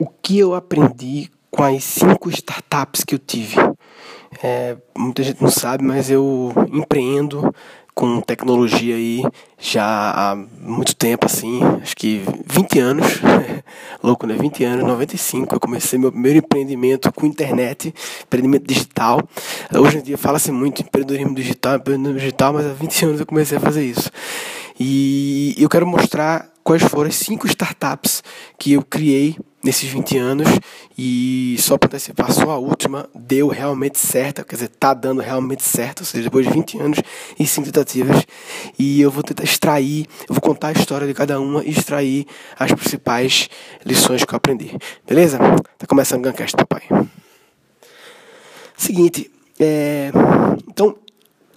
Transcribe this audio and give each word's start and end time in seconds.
o 0.00 0.06
que 0.06 0.38
eu 0.38 0.54
aprendi 0.54 1.30
com 1.50 1.62
as 1.62 1.84
cinco 1.84 2.30
startups 2.30 3.04
que 3.04 3.14
eu 3.14 3.18
tive. 3.18 3.56
É, 4.42 4.76
muita 4.96 5.22
gente 5.22 5.42
não 5.42 5.50
sabe, 5.50 5.84
mas 5.84 6.10
eu 6.10 6.54
empreendo 6.72 7.54
com 7.94 8.18
tecnologia 8.22 8.94
aí 8.94 9.22
já 9.58 9.84
há 9.84 10.34
muito 10.34 10.96
tempo, 10.96 11.26
assim, 11.26 11.60
acho 11.82 11.94
que 11.94 12.22
20 12.46 12.78
anos, 12.78 13.06
louco, 14.02 14.26
né? 14.26 14.36
20 14.40 14.64
anos, 14.64 14.86
95, 14.86 15.54
eu 15.54 15.60
comecei 15.60 15.98
meu 15.98 16.10
primeiro 16.10 16.38
empreendimento 16.38 17.12
com 17.12 17.26
internet, 17.26 17.92
empreendimento 18.22 18.66
digital. 18.66 19.20
Hoje 19.76 19.98
em 19.98 20.02
dia 20.02 20.16
fala-se 20.16 20.50
muito 20.50 20.80
em 20.80 20.84
empreendedorismo 20.86 21.34
digital, 21.34 21.76
empreendedorismo 21.76 22.20
digital, 22.20 22.54
mas 22.54 22.64
há 22.64 22.72
20 22.72 23.04
anos 23.04 23.20
eu 23.20 23.26
comecei 23.26 23.58
a 23.58 23.60
fazer 23.60 23.84
isso. 23.84 24.10
E 24.82 25.54
eu 25.58 25.68
quero 25.68 25.86
mostrar 25.86 26.50
quais 26.64 26.82
foram 26.82 27.10
as 27.10 27.16
cinco 27.16 27.46
startups 27.46 28.22
que 28.58 28.72
eu 28.72 28.82
criei 28.82 29.36
nesses 29.62 29.90
20 29.90 30.16
anos 30.16 30.48
e 30.96 31.54
só 31.58 31.76
para 31.76 31.88
antecipar, 31.88 32.32
só 32.32 32.50
a 32.50 32.56
última 32.56 33.06
deu 33.14 33.48
realmente 33.48 33.98
certo, 33.98 34.42
quer 34.42 34.54
dizer, 34.54 34.68
tá 34.68 34.94
dando 34.94 35.20
realmente 35.20 35.62
certo, 35.62 36.00
ou 36.00 36.06
seja, 36.06 36.24
depois 36.24 36.46
de 36.46 36.52
20 36.54 36.78
anos 36.78 36.98
e 37.38 37.46
5 37.46 37.66
tentativas 37.66 38.24
e 38.78 39.02
eu 39.02 39.10
vou 39.10 39.22
tentar 39.22 39.44
extrair, 39.44 40.06
eu 40.26 40.34
vou 40.34 40.40
contar 40.40 40.68
a 40.68 40.72
história 40.72 41.06
de 41.06 41.12
cada 41.12 41.38
uma 41.38 41.62
e 41.62 41.68
extrair 41.68 42.26
as 42.58 42.72
principais 42.72 43.50
lições 43.84 44.24
que 44.24 44.32
eu 44.32 44.36
aprendi, 44.38 44.74
beleza? 45.06 45.38
Tá 45.76 45.86
começando 45.86 46.24
o 46.24 46.30
Guncast, 46.30 46.56
papai. 46.56 46.84
Seguinte, 48.78 49.30
é, 49.58 50.10
então 50.66 50.96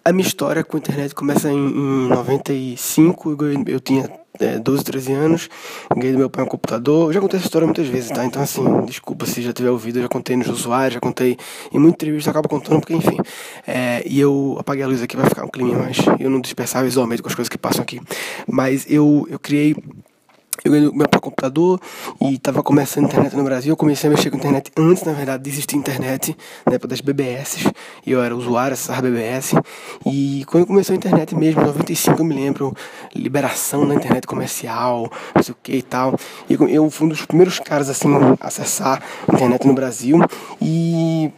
a 0.05 0.11
minha 0.11 0.27
história 0.27 0.63
com 0.63 0.75
a 0.75 0.79
internet 0.79 1.15
começa 1.15 1.49
em, 1.49 1.55
em 1.55 2.07
95, 2.09 3.37
eu, 3.67 3.79
tinha 3.79 4.09
é, 4.39 4.59
12, 4.59 4.83
13 4.83 5.13
anos, 5.13 5.49
ganhei 5.95 6.11
do 6.11 6.17
meu 6.17 6.29
pai 6.29 6.43
um 6.43 6.47
computador. 6.47 7.09
Eu 7.09 7.13
já 7.13 7.21
contei 7.21 7.37
essa 7.37 7.47
história 7.47 7.65
muitas 7.65 7.87
vezes, 7.87 8.09
tá? 8.09 8.25
Então, 8.25 8.41
assim, 8.41 8.63
desculpa 8.85 9.25
se 9.25 9.41
já 9.41 9.53
tiver 9.53 9.69
ouvido, 9.69 9.99
eu 9.99 10.03
já 10.03 10.09
contei 10.09 10.35
nos 10.35 10.49
usuários, 10.49 10.95
já 10.95 10.99
contei 10.99 11.37
em 11.71 11.79
muita 11.79 11.95
entrevista, 11.95 12.29
eu 12.29 12.31
acabo 12.31 12.49
contando, 12.49 12.79
porque, 12.81 12.93
enfim. 12.93 13.17
É, 13.65 14.03
e 14.05 14.19
eu 14.19 14.57
apaguei 14.59 14.83
a 14.83 14.87
luz 14.87 15.01
aqui, 15.01 15.15
vai 15.15 15.29
ficar 15.29 15.45
um 15.45 15.49
clima 15.49 15.77
mais. 15.77 15.97
Eu 16.19 16.29
não 16.29 16.41
dispersar 16.41 16.83
visualmente 16.83 17.21
com 17.21 17.29
as 17.29 17.35
coisas 17.35 17.49
que 17.49 17.57
passam 17.57 17.81
aqui. 17.81 18.01
Mas 18.45 18.85
eu, 18.89 19.25
eu 19.29 19.39
criei 19.39 19.75
eu 20.63 20.71
ganhei 20.71 20.89
meu 20.89 21.07
próprio 21.09 21.21
computador 21.21 21.79
e 22.21 22.35
estava 22.35 22.63
começando 22.63 23.05
a 23.05 23.07
internet 23.07 23.35
no 23.35 23.43
Brasil. 23.43 23.71
Eu 23.71 23.77
comecei 23.77 24.09
a 24.09 24.13
mexer 24.13 24.29
com 24.29 24.37
a 24.37 24.39
internet 24.39 24.71
antes, 24.77 25.03
na 25.03 25.13
verdade, 25.13 25.43
de 25.43 25.49
existir 25.49 25.75
internet, 25.75 26.35
na 26.65 26.73
época 26.73 26.89
das 26.89 27.01
BBS. 27.01 27.71
E 28.05 28.11
eu 28.11 28.23
era 28.23 28.35
usuário 28.35 28.71
dessas 28.71 28.99
BBS. 28.99 29.55
E 30.05 30.43
quando 30.47 30.67
começou 30.67 30.93
a 30.93 30.97
internet 30.97 31.35
mesmo, 31.35 31.61
em 31.61 31.65
95, 31.65 32.21
eu 32.21 32.25
me 32.25 32.35
lembro, 32.35 32.73
liberação 33.15 33.87
da 33.87 33.95
internet 33.95 34.25
comercial, 34.27 35.11
não 35.35 35.43
sei 35.43 35.53
o 35.53 35.57
que 35.61 35.73
e 35.73 35.81
tal. 35.81 36.17
E 36.49 36.53
eu 36.53 36.89
fui 36.89 37.07
um 37.07 37.09
dos 37.09 37.25
primeiros 37.25 37.59
caras, 37.59 37.89
assim, 37.89 38.09
a 38.39 38.47
acessar 38.47 39.01
a 39.27 39.35
internet 39.35 39.67
no 39.67 39.73
Brasil. 39.73 40.19
E, 40.61 41.31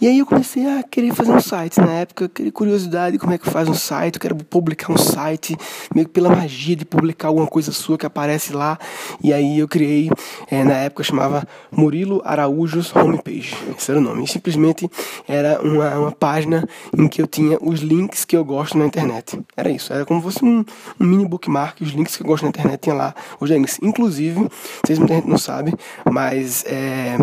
e 0.00 0.06
aí 0.08 0.18
eu 0.18 0.26
comecei 0.26 0.66
a 0.66 0.82
querer 0.82 1.14
fazer 1.14 1.32
um 1.32 1.40
site. 1.40 1.80
Na 1.80 1.92
época, 1.92 2.24
eu 2.24 2.28
queria 2.28 2.52
curiosidade 2.52 3.12
de 3.12 3.18
como 3.18 3.32
é 3.32 3.38
que 3.38 3.48
faz 3.48 3.68
um 3.68 3.74
site. 3.74 4.16
Eu 4.16 4.20
quero 4.20 4.36
publicar 4.36 4.92
um 4.92 4.98
site, 4.98 5.56
meio 5.94 6.06
que 6.06 6.12
pela 6.12 6.30
magia 6.30 6.74
de 6.74 6.84
publicar 6.84 7.28
alguma 7.28 7.46
coisa 7.46 7.70
sua 7.70 7.96
que 7.96 8.06
aparece 8.06 8.45
lá. 8.52 8.78
E 9.22 9.32
aí 9.32 9.58
eu 9.58 9.68
criei, 9.68 10.10
é, 10.50 10.64
na 10.64 10.74
época 10.74 11.02
chamava 11.02 11.46
Murilo 11.70 12.22
Araújo's 12.24 12.94
Homepage. 12.94 13.54
Esse 13.76 13.90
era 13.90 14.00
o 14.00 14.02
nome. 14.02 14.24
E 14.24 14.28
simplesmente 14.28 14.90
era 15.26 15.60
uma, 15.62 15.94
uma 15.98 16.12
página 16.12 16.68
em 16.96 17.08
que 17.08 17.20
eu 17.20 17.26
tinha 17.26 17.58
os 17.60 17.80
links 17.80 18.24
que 18.24 18.36
eu 18.36 18.44
gosto 18.44 18.76
na 18.78 18.86
internet. 18.86 19.40
Era 19.56 19.70
isso. 19.70 19.92
Era 19.92 20.04
como 20.04 20.20
se 20.20 20.24
fosse 20.24 20.44
um, 20.44 20.64
um 21.00 21.04
mini 21.04 21.26
bookmark. 21.26 21.80
Os 21.80 21.90
links 21.90 22.16
que 22.16 22.22
eu 22.22 22.26
gosto 22.26 22.44
na 22.44 22.50
internet 22.50 22.80
tinha 22.80 22.94
lá 22.94 23.14
os 23.40 23.50
links. 23.50 23.78
Inclusive, 23.82 24.48
vocês 24.84 24.98
muita 24.98 25.14
gente 25.14 25.28
não 25.28 25.38
sabe, 25.38 25.74
mas 26.10 26.64
é, 26.66 27.16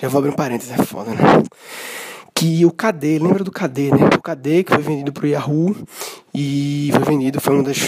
já 0.00 0.08
vou 0.08 0.18
abrir 0.18 0.30
um 0.30 0.36
parênteses, 0.36 0.72
é 0.72 0.82
foda, 0.82 1.10
né? 1.10 1.42
que 2.38 2.64
o 2.64 2.70
KD, 2.70 3.18
lembra 3.18 3.42
do 3.42 3.50
KD, 3.50 3.90
né? 3.90 4.06
O 4.16 4.22
KD 4.22 4.62
que 4.62 4.72
foi 4.72 4.82
vendido 4.82 5.12
para 5.12 5.24
o 5.24 5.26
Yahoo 5.26 5.76
e 6.32 6.88
foi 6.92 7.02
vendido, 7.02 7.40
foi 7.40 7.52
uma 7.52 7.64
das 7.64 7.78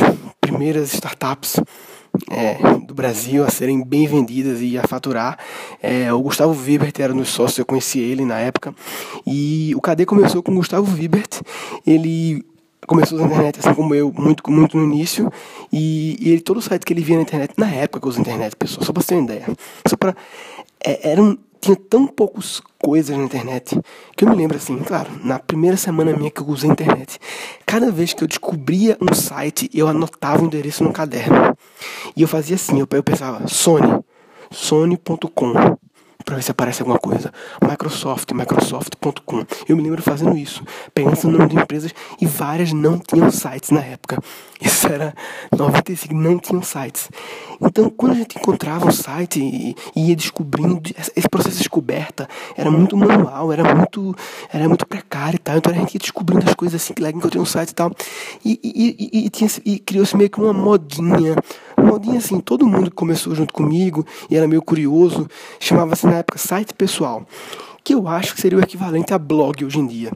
primeiras 0.41 0.93
startups 0.93 1.61
é, 2.31 2.57
do 2.87 2.95
Brasil 2.95 3.45
a 3.45 3.51
serem 3.51 3.85
bem 3.85 4.07
vendidas 4.07 4.61
e 4.61 4.79
a 4.79 4.87
faturar. 4.87 5.39
É, 5.83 6.13
o 6.13 6.21
Gustavo 6.21 6.53
Vibert 6.53 6.95
era 6.99 7.15
no 7.15 7.25
sócio, 7.25 7.61
eu 7.61 7.67
conheci 7.67 8.01
ele 8.01 8.25
na 8.25 8.39
época. 8.39 8.75
E 9.27 9.73
o 9.75 9.81
KD 9.81 10.07
começou 10.07 10.43
com 10.43 10.53
o 10.53 10.57
Gustavo 10.57 10.85
Vibert. 10.85 11.41
Ele 11.87 12.45
começou 12.87 13.19
na 13.19 13.27
internet 13.27 13.59
assim 13.61 13.75
como 13.75 13.95
eu, 13.95 14.13
muito, 14.17 14.51
muito 14.51 14.77
no 14.77 14.85
início. 14.85 15.33
E, 15.73 16.17
e 16.21 16.31
ele, 16.31 16.41
todo 16.41 16.59
o 16.59 16.63
site 16.63 16.85
que 16.85 16.93
ele 16.93 17.03
via 17.03 17.17
na 17.17 17.23
internet, 17.23 17.55
na 17.57 17.71
época 17.71 18.01
que 18.01 18.19
eu 18.19 18.21
internet, 18.21 18.57
pessoal, 18.57 18.85
só 18.85 18.93
pra 18.93 19.03
você 19.03 19.09
ter 19.09 19.15
uma 19.15 19.25
ideia. 19.25 19.47
Só 19.87 19.97
pra. 19.97 20.15
É, 20.85 21.11
era 21.11 21.23
um, 21.23 21.37
tinha 21.61 21.77
tão 21.77 22.07
poucas 22.07 22.61
coisas 22.79 23.17
na 23.17 23.23
internet 23.23 23.79
que 24.17 24.25
eu 24.25 24.31
me 24.31 24.37
lembro 24.37 24.57
assim, 24.57 24.79
claro, 24.79 25.11
na 25.23 25.39
primeira 25.39 25.77
semana 25.77 26.17
minha 26.17 26.31
que 26.31 26.41
eu 26.41 26.49
usei 26.49 26.71
a 26.71 26.73
internet, 26.73 27.19
cada 27.67 27.91
vez 27.91 28.13
que 28.13 28.25
eu 28.25 28.29
descobria 28.29 28.97
um 29.01 29.15
site, 29.15 29.71
eu 29.75 29.87
anotava 29.87 30.43
o 30.43 30.47
endereço 30.47 30.83
no 30.83 30.93
caderno. 30.93 31.57
E 32.17 32.23
eu 32.23 32.29
fazia 32.29 32.57
assim, 32.57 32.81
eu, 32.81 32.87
pensava, 32.87 33.47
Sony, 33.47 34.03
sony.com 34.51 35.53
para 36.31 36.37
ver 36.37 36.43
se 36.45 36.51
aparece 36.53 36.83
alguma 36.83 36.99
coisa. 36.99 37.33
Microsoft, 37.61 38.31
Microsoft.com. 38.33 39.45
Eu 39.69 39.77
me 39.77 39.83
lembro 39.83 40.01
fazendo 40.01 40.37
isso, 40.39 40.63
pegando 40.95 41.19
o 41.25 41.31
nome 41.31 41.49
de 41.49 41.57
empresas 41.57 41.93
e 42.21 42.27
várias 42.27 42.73
não 42.73 43.01
tinham 43.01 43.33
sites 43.33 43.71
na 43.71 43.81
época. 43.81 44.17
Isso 44.61 44.87
era 44.87 45.15
95, 45.57 46.15
não 46.15 46.39
tinham 46.39 46.63
sites. 46.63 47.09
Então, 47.61 47.89
quando 47.89 48.13
a 48.13 48.17
gente 48.17 48.39
encontrava 48.39 48.87
um 48.87 48.93
site 48.93 49.41
e, 49.41 49.75
ia 49.97 50.15
descobrindo, 50.15 50.83
esse 51.17 51.29
processo 51.29 51.57
de 51.57 51.63
descoberta 51.63 52.29
era 52.57 52.71
muito 52.71 52.97
manual, 52.97 53.53
era 53.53 53.75
muito, 53.75 54.15
era 54.53 54.69
muito 54.69 54.87
precário 54.87 55.37
e 55.37 55.39
tal. 55.39 55.57
Então 55.57 55.73
a 55.73 55.77
gente 55.77 55.95
ia 55.95 56.01
descobrindo 56.01 56.47
as 56.47 56.55
coisas 56.55 56.81
assim, 56.81 56.93
que 56.93 57.03
legal, 57.03 57.19
encontrei 57.19 57.41
um 57.41 57.47
site 57.47 57.71
e 57.71 57.75
tal. 57.75 57.91
E, 58.45 58.61
e, 58.63 59.09
e, 59.13 59.27
e, 59.27 59.73
e 59.75 59.79
criou-se 59.79 60.17
meio 60.17 60.29
que 60.29 60.39
uma 60.39 60.53
modinha. 60.53 61.37
Uma 61.77 61.93
modinha 61.93 62.19
assim, 62.19 62.39
todo 62.39 62.67
mundo 62.67 62.91
que 62.91 62.97
começou 62.97 63.35
junto 63.35 63.55
comigo 63.55 64.05
e 64.29 64.37
era 64.37 64.47
meio 64.47 64.61
curioso, 64.61 65.27
chamava-se 65.59 66.07
na 66.07 66.19
época 66.21 66.39
site 66.39 66.73
pessoal. 66.75 67.27
Que 67.83 67.95
eu 67.95 68.07
acho 68.07 68.35
que 68.35 68.41
seria 68.41 68.59
o 68.59 68.63
equivalente 68.63 69.13
a 69.13 69.19
blog 69.19 69.65
hoje 69.65 69.79
em 69.79 69.87
dia 69.87 70.13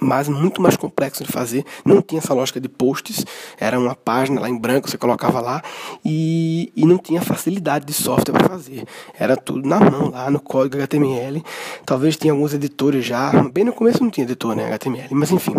mas 0.00 0.28
muito 0.28 0.60
mais 0.60 0.76
complexo 0.76 1.24
de 1.24 1.32
fazer. 1.32 1.64
Não 1.84 2.00
tinha 2.00 2.18
essa 2.18 2.34
lógica 2.34 2.60
de 2.60 2.68
posts, 2.68 3.24
era 3.58 3.78
uma 3.78 3.94
página 3.94 4.40
lá 4.40 4.48
em 4.48 4.58
branco, 4.58 4.88
você 4.88 4.98
colocava 4.98 5.40
lá 5.40 5.62
e, 6.04 6.72
e 6.76 6.84
não 6.84 6.98
tinha 6.98 7.20
facilidade 7.22 7.84
de 7.84 7.92
software 7.92 8.32
para 8.32 8.48
fazer. 8.48 8.84
Era 9.18 9.36
tudo 9.36 9.68
na 9.68 9.78
mão, 9.78 10.10
lá 10.10 10.30
no 10.30 10.40
código 10.40 10.76
HTML. 10.76 11.42
Talvez 11.84 12.16
tinha 12.16 12.32
alguns 12.32 12.54
editores 12.54 13.04
já, 13.04 13.30
bem 13.52 13.64
no 13.64 13.72
começo 13.72 14.02
não 14.02 14.10
tinha 14.10 14.24
editor, 14.24 14.54
né, 14.54 14.66
HTML, 14.66 15.08
mas 15.12 15.30
enfim. 15.30 15.54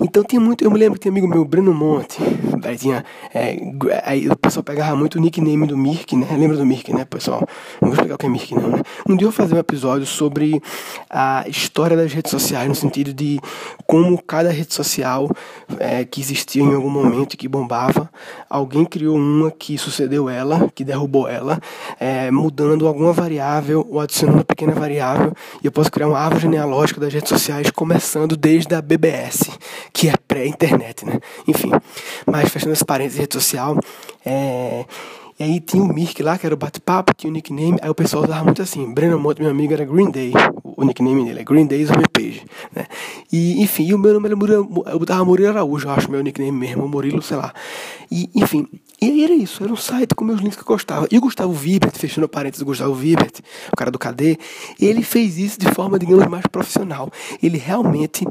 Então 0.00 0.22
tinha 0.24 0.40
muito, 0.40 0.64
eu 0.64 0.70
me 0.70 0.78
lembro 0.78 0.94
que 0.94 1.02
tinha 1.02 1.12
amigo 1.12 1.28
meu, 1.28 1.44
Breno 1.44 1.74
Monte, 1.74 2.18
aí 2.64 2.76
tinha, 2.76 3.04
é, 3.34 3.56
aí 4.04 4.28
o 4.28 4.36
pessoal 4.36 4.62
pegava 4.62 4.96
muito 4.96 5.16
o 5.16 5.20
nickname 5.20 5.66
do 5.66 5.76
Mirk, 5.76 6.16
né, 6.16 6.26
lembra 6.32 6.56
do 6.56 6.66
Mirk, 6.66 6.92
né, 6.92 7.04
pessoal? 7.04 7.46
Não 7.80 7.88
vou 7.88 7.92
explicar 7.92 8.14
o 8.14 8.18
que 8.18 8.26
é 8.26 8.28
Mirk 8.28 8.54
não, 8.54 8.68
né. 8.68 8.82
Um 9.08 9.16
dia 9.16 9.26
eu 9.26 9.30
vou 9.30 9.36
fazer 9.36 9.54
um 9.54 9.58
episódio 9.58 10.06
sobre 10.06 10.62
a 11.08 11.44
história 11.48 11.96
das 11.96 12.12
redes 12.12 12.30
sociais, 12.30 12.68
no 12.68 12.74
sentido 12.74 13.12
de 13.12 13.40
como 13.86 14.20
cada 14.22 14.50
rede 14.50 14.74
social 14.74 15.30
é, 15.78 16.04
que 16.04 16.20
existia 16.20 16.62
em 16.62 16.74
algum 16.74 16.90
momento 16.90 17.36
que 17.36 17.48
bombava, 17.48 18.10
alguém 18.48 18.84
criou 18.84 19.16
uma 19.16 19.50
que 19.50 19.76
sucedeu 19.78 20.28
ela, 20.28 20.70
que 20.74 20.84
derrubou 20.84 21.28
ela, 21.28 21.60
é, 21.98 22.30
mudando 22.30 22.86
alguma 22.86 23.12
variável 23.12 23.86
ou 23.90 24.00
adicionando 24.00 24.38
uma 24.38 24.44
pequena 24.44 24.72
variável, 24.72 25.32
e 25.62 25.66
eu 25.66 25.72
posso 25.72 25.90
criar 25.90 26.08
uma 26.08 26.18
árvore 26.18 26.42
genealógica 26.42 27.00
das 27.00 27.12
redes 27.12 27.28
sociais, 27.28 27.70
começando 27.70 28.36
desde 28.36 28.74
a 28.74 28.82
BBS, 28.82 29.50
que 29.92 30.08
é 30.08 30.14
pré-internet, 30.28 31.04
né? 31.04 31.18
Enfim, 31.46 31.70
mas 32.26 32.48
fechando 32.48 32.72
esse 32.72 32.84
parênteses 32.84 33.20
rede 33.20 33.34
social, 33.34 33.78
é, 34.24 34.84
e 35.40 35.42
aí 35.42 35.58
tinha 35.58 35.82
o 35.82 35.88
Mirk 35.88 36.22
lá, 36.22 36.36
que 36.36 36.44
era 36.44 36.54
o 36.54 36.58
bate-papo, 36.58 37.14
tinha 37.14 37.30
o 37.30 37.32
nickname, 37.32 37.78
aí 37.80 37.88
o 37.88 37.94
pessoal 37.94 38.24
usava 38.24 38.44
muito 38.44 38.60
assim, 38.60 38.92
Breno 38.92 39.18
Monte, 39.18 39.40
meu 39.40 39.50
amigo, 39.50 39.72
era 39.72 39.86
Green 39.86 40.10
Day, 40.10 40.34
o 40.80 40.84
nickname 40.86 41.24
dele 41.24 41.40
é 41.40 41.44
Green 41.44 41.66
Day's 41.66 41.90
homepage, 41.90 42.42
né? 42.74 42.86
E, 43.30 43.62
enfim, 43.62 43.92
o 43.92 43.98
meu 43.98 44.14
nome 44.14 44.26
era 44.26 44.36
Murilo, 44.36 44.84
eu 44.86 44.98
botava 44.98 45.22
Murilo 45.24 45.50
Araújo, 45.50 45.86
eu 45.86 45.92
acho 45.92 46.10
meu 46.10 46.22
nickname 46.22 46.52
mesmo, 46.52 46.88
Murilo, 46.88 47.20
sei 47.20 47.36
lá. 47.36 47.52
E, 48.10 48.30
enfim, 48.34 48.66
e 49.00 49.22
era 49.22 49.34
isso, 49.34 49.62
era 49.62 49.70
um 49.70 49.76
site 49.76 50.14
com 50.14 50.24
meus 50.24 50.40
links 50.40 50.56
que 50.56 50.62
eu 50.62 50.66
gostava. 50.66 51.06
E 51.10 51.18
o 51.18 51.20
Gustavo 51.20 51.52
Vibert, 51.52 51.96
fechando 51.96 52.26
parênteses, 52.26 52.62
o 52.62 52.64
Gustavo 52.64 52.94
Vibert, 52.94 53.40
o 53.70 53.76
cara 53.76 53.90
do 53.90 53.98
KD, 53.98 54.38
ele 54.80 55.02
fez 55.02 55.36
isso 55.36 55.60
de 55.60 55.70
forma, 55.72 55.98
digamos, 55.98 56.26
mais 56.26 56.46
profissional. 56.46 57.10
Ele 57.42 57.58
realmente, 57.58 58.26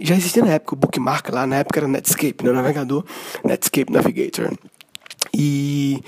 já 0.00 0.16
existia 0.16 0.42
na 0.42 0.52
época 0.52 0.74
o 0.74 0.78
Bookmark 0.78 1.28
lá, 1.30 1.46
na 1.46 1.56
época 1.56 1.80
era 1.80 1.88
Netscape, 1.88 2.42
né, 2.42 2.50
o 2.50 2.54
navegador, 2.54 3.04
Netscape 3.44 3.92
Navigator. 3.92 4.50
E 5.32 6.00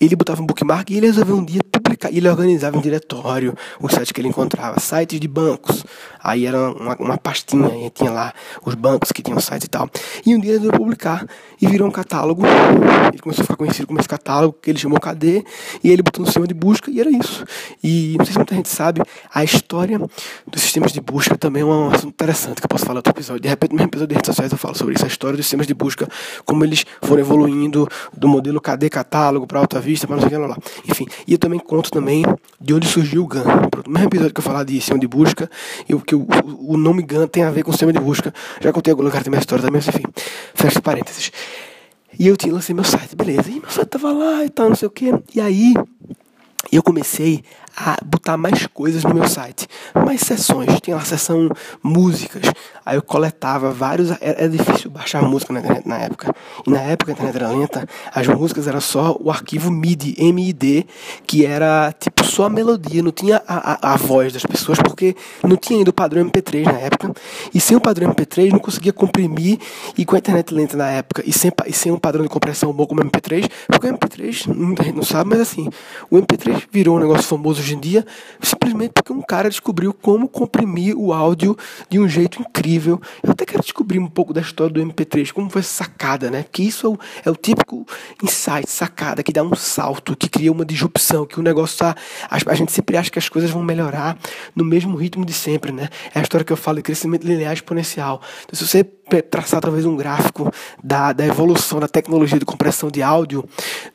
ele 0.00 0.14
botava 0.14 0.42
um 0.42 0.46
bookmark 0.46 0.90
e 0.90 0.96
ele 0.96 1.06
resolveu 1.06 1.36
um 1.36 1.44
dia 1.44 1.60
publicar. 1.64 2.12
Ele 2.12 2.28
organizava 2.28 2.76
em 2.76 2.80
diretório 2.80 3.54
os 3.80 3.92
sites 3.92 4.12
que 4.12 4.20
ele 4.20 4.28
encontrava, 4.28 4.78
sites 4.78 5.18
de 5.18 5.26
bancos. 5.26 5.84
Aí 6.22 6.46
era 6.46 6.70
uma, 6.70 6.96
uma 6.96 7.18
pastinha, 7.18 7.86
e 7.86 7.90
tinha 7.90 8.10
lá 8.10 8.32
os 8.64 8.74
bancos 8.74 9.10
que 9.12 9.22
tinham 9.22 9.40
sites 9.40 9.66
e 9.66 9.70
tal. 9.70 9.88
E 10.24 10.34
um 10.34 10.40
dia 10.40 10.52
ele 10.52 10.58
resolveu 10.58 10.80
publicar 10.80 11.26
e 11.60 11.66
virou 11.66 11.88
um 11.88 11.90
catálogo. 11.90 12.42
Ele 13.10 13.18
começou 13.18 13.42
a 13.42 13.44
ficar 13.44 13.56
conhecido 13.56 13.86
como 13.86 13.98
esse 13.98 14.08
catálogo, 14.08 14.56
que 14.60 14.70
ele 14.70 14.78
chamou 14.78 15.00
KD, 15.00 15.44
e 15.82 15.90
ele 15.90 16.02
botou 16.02 16.20
no 16.20 16.26
sistema 16.26 16.46
de 16.46 16.54
busca, 16.54 16.90
e 16.90 17.00
era 17.00 17.10
isso. 17.10 17.44
E 17.82 18.14
não 18.18 18.24
sei 18.24 18.32
se 18.32 18.38
muita 18.38 18.54
gente 18.54 18.68
sabe, 18.68 19.02
a 19.32 19.42
história 19.42 19.98
dos 19.98 20.62
sistemas 20.62 20.92
de 20.92 21.00
busca 21.00 21.36
também 21.36 21.62
é 21.62 21.66
um 21.66 21.90
assunto 21.90 22.08
interessante 22.08 22.60
que 22.60 22.66
eu 22.66 22.68
posso 22.68 22.84
falar 22.84 22.98
outro 22.98 23.12
episódio. 23.12 23.40
De 23.40 23.48
repente, 23.48 23.74
no 23.74 23.82
episódio 23.82 24.08
de 24.08 24.14
redes 24.14 24.26
sociais 24.26 24.52
eu 24.52 24.58
falo 24.58 24.76
sobre 24.76 24.94
isso, 24.94 25.04
a 25.04 25.08
história 25.08 25.36
dos 25.36 25.46
sistemas 25.46 25.66
de 25.66 25.74
busca, 25.74 26.08
como 26.44 26.64
eles 26.64 26.84
foram 27.02 27.20
evoluindo 27.20 27.88
do 28.16 28.28
modelo 28.28 28.60
KD 28.60 28.90
catálogo 28.90 29.46
para 29.46 29.58
Alta 29.58 29.80
Para 30.06 30.16
não 30.16 30.28
sei 30.28 30.38
o 30.38 30.40
que 30.40 30.46
lá. 30.48 30.56
Enfim, 30.88 31.06
e 31.26 31.32
eu 31.32 31.38
também 31.38 31.58
conto 31.58 31.90
também 31.90 32.24
de 32.60 32.74
onde 32.74 32.86
surgiu 32.86 33.24
o 33.24 33.26
GAN. 33.26 33.44
No 33.86 33.92
mesmo 33.92 34.08
episódio 34.08 34.34
que 34.34 34.40
eu 34.40 34.44
falar 34.44 34.64
de 34.64 34.74
sistema 34.74 34.98
de 34.98 35.06
busca, 35.06 35.50
eu, 35.88 36.00
que 36.00 36.14
o, 36.14 36.26
o 36.60 36.76
nome 36.76 37.02
GAN 37.02 37.26
tem 37.26 37.44
a 37.44 37.50
ver 37.50 37.62
com 37.62 37.72
sistema 37.72 37.92
de 37.92 38.00
busca. 38.00 38.32
Já 38.60 38.72
contei 38.72 38.90
algum 38.90 39.02
lugar 39.02 39.22
da 39.22 39.30
minha 39.30 39.40
história 39.40 39.64
também, 39.64 39.80
mas 39.84 39.88
enfim, 39.88 40.04
fecha 40.54 40.80
parênteses. 40.80 41.32
E 42.18 42.26
eu 42.26 42.36
tinha 42.36 42.52
lancei 42.52 42.74
meu 42.74 42.84
site, 42.84 43.14
beleza. 43.14 43.48
E 43.48 43.60
meu 43.60 43.70
site 43.70 43.88
tava 43.88 44.12
lá 44.12 44.44
e 44.44 44.50
tal, 44.50 44.68
não 44.68 44.76
sei 44.76 44.88
o 44.88 44.90
que. 44.90 45.12
E 45.34 45.40
aí 45.40 45.74
eu 46.72 46.82
comecei 46.82 47.42
a 47.78 47.96
botar 48.04 48.36
mais 48.36 48.66
coisas 48.66 49.04
no 49.04 49.14
meu 49.14 49.28
site, 49.28 49.68
mais 49.94 50.20
sessões. 50.22 50.80
Tinha 50.80 50.96
uma 50.96 51.04
sessão 51.04 51.48
músicas, 51.80 52.42
aí 52.84 52.96
eu 52.96 53.02
coletava 53.02 53.70
vários. 53.70 54.10
Era, 54.10 54.42
era, 54.42 54.48
difícil 54.48 54.90
baixar 54.90 55.22
música 55.22 55.52
na 55.52 55.60
internet 55.60 55.86
na 55.86 55.98
época. 55.98 56.34
E 56.66 56.70
na 56.70 56.80
época 56.80 57.12
a 57.12 57.14
internet 57.14 57.36
era 57.36 57.48
lenta, 57.48 57.86
as 58.12 58.26
músicas 58.26 58.66
era 58.66 58.80
só 58.80 59.16
o 59.20 59.30
arquivo 59.30 59.70
MIDI, 59.70 60.16
MID, 60.32 60.86
que 61.24 61.46
era 61.46 61.94
tipo 61.98 62.24
só 62.24 62.46
a 62.46 62.50
melodia, 62.50 63.00
não 63.00 63.12
tinha 63.12 63.40
a, 63.46 63.88
a, 63.88 63.94
a 63.94 63.96
voz 63.96 64.32
das 64.32 64.44
pessoas, 64.44 64.78
porque 64.78 65.14
não 65.44 65.56
tinha 65.56 65.78
ainda 65.78 65.90
o 65.90 65.94
padrão 65.94 66.28
MP3 66.28 66.64
na 66.64 66.78
época. 66.78 67.12
E 67.54 67.60
sem 67.60 67.76
o 67.76 67.80
padrão 67.80 68.12
MP3 68.12 68.50
não 68.50 68.58
conseguia 68.58 68.92
comprimir, 68.92 69.58
e 69.96 70.04
com 70.04 70.16
a 70.16 70.18
internet 70.18 70.52
lenta 70.52 70.76
na 70.76 70.90
época, 70.90 71.22
e 71.24 71.32
sem, 71.32 71.52
e 71.66 71.72
sem 71.72 71.92
um 71.92 71.98
padrão 71.98 72.24
de 72.24 72.28
compressão 72.28 72.72
bom 72.72 72.86
como 72.86 73.00
o 73.00 73.04
MP3, 73.04 73.48
porque 73.68 73.86
o 73.86 73.96
MP3, 73.96 74.52
muita 74.52 74.82
gente 74.82 74.96
não 74.96 75.04
sabe, 75.04 75.30
mas 75.30 75.40
assim, 75.40 75.68
o 76.10 76.16
MP3 76.16 76.64
virou 76.72 76.96
um 76.96 77.00
negócio 77.00 77.24
famoso 77.24 77.67
hoje 77.68 77.74
em 77.74 77.80
dia, 77.80 78.06
simplesmente 78.40 78.92
porque 78.92 79.12
um 79.12 79.20
cara 79.20 79.50
descobriu 79.50 79.92
como 79.92 80.28
comprimir 80.28 80.96
o 80.96 81.12
áudio 81.12 81.56
de 81.88 81.98
um 81.98 82.08
jeito 82.08 82.40
incrível. 82.40 83.00
Eu 83.22 83.32
até 83.32 83.44
quero 83.44 83.62
descobrir 83.62 83.98
um 83.98 84.06
pouco 84.06 84.32
da 84.32 84.40
história 84.40 84.72
do 84.72 84.80
MP3, 84.80 85.32
como 85.32 85.50
foi 85.50 85.62
sacada, 85.62 86.30
né? 86.30 86.44
Que 86.50 86.62
isso 86.62 86.86
é 86.86 86.90
o, 86.90 86.98
é 87.26 87.30
o 87.30 87.36
típico 87.36 87.86
insight, 88.22 88.68
sacada, 88.68 89.22
que 89.22 89.32
dá 89.32 89.42
um 89.42 89.54
salto, 89.54 90.16
que 90.16 90.28
cria 90.28 90.50
uma 90.50 90.64
disrupção, 90.64 91.26
que 91.26 91.38
o 91.38 91.42
negócio 91.42 91.78
tá. 91.78 91.94
A, 92.30 92.38
a 92.50 92.54
gente 92.54 92.72
sempre 92.72 92.96
acha 92.96 93.10
que 93.10 93.18
as 93.18 93.28
coisas 93.28 93.50
vão 93.50 93.62
melhorar 93.62 94.18
no 94.54 94.64
mesmo 94.64 94.96
ritmo 94.96 95.24
de 95.24 95.32
sempre, 95.32 95.70
né? 95.72 95.88
É 96.14 96.18
a 96.18 96.22
história 96.22 96.44
que 96.44 96.52
eu 96.52 96.56
falo 96.56 96.76
de 96.76 96.82
crescimento 96.82 97.26
linear 97.26 97.52
exponencial. 97.52 98.22
Então, 98.44 98.58
se 98.58 98.66
você 98.66 98.84
traçar 99.22 99.60
talvez 99.60 99.84
um 99.84 99.96
gráfico 99.96 100.50
da, 100.82 101.12
da 101.12 101.26
evolução 101.26 101.80
da 101.80 101.88
tecnologia 101.88 102.38
de 102.38 102.44
compressão 102.44 102.90
de 102.90 103.02
áudio, 103.02 103.44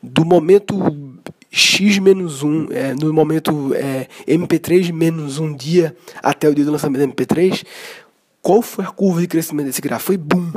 do 0.01 0.25
momento 0.25 0.75
x 1.55 1.99
menos 1.99 2.41
1, 2.41 2.67
é, 2.71 2.95
no 2.95 3.13
momento 3.13 3.75
é, 3.75 4.07
MP3 4.27 4.91
menos 4.91 5.37
um 5.37 5.55
dia 5.55 5.95
até 6.21 6.49
o 6.49 6.55
dia 6.55 6.65
do 6.65 6.71
lançamento 6.71 7.05
do 7.05 7.13
MP3, 7.13 7.63
qual 8.41 8.63
foi 8.63 8.83
a 8.83 8.87
curva 8.87 9.21
de 9.21 9.27
crescimento 9.27 9.67
desse 9.67 9.79
gráfico? 9.79 10.07
Foi 10.07 10.17
boom. 10.17 10.51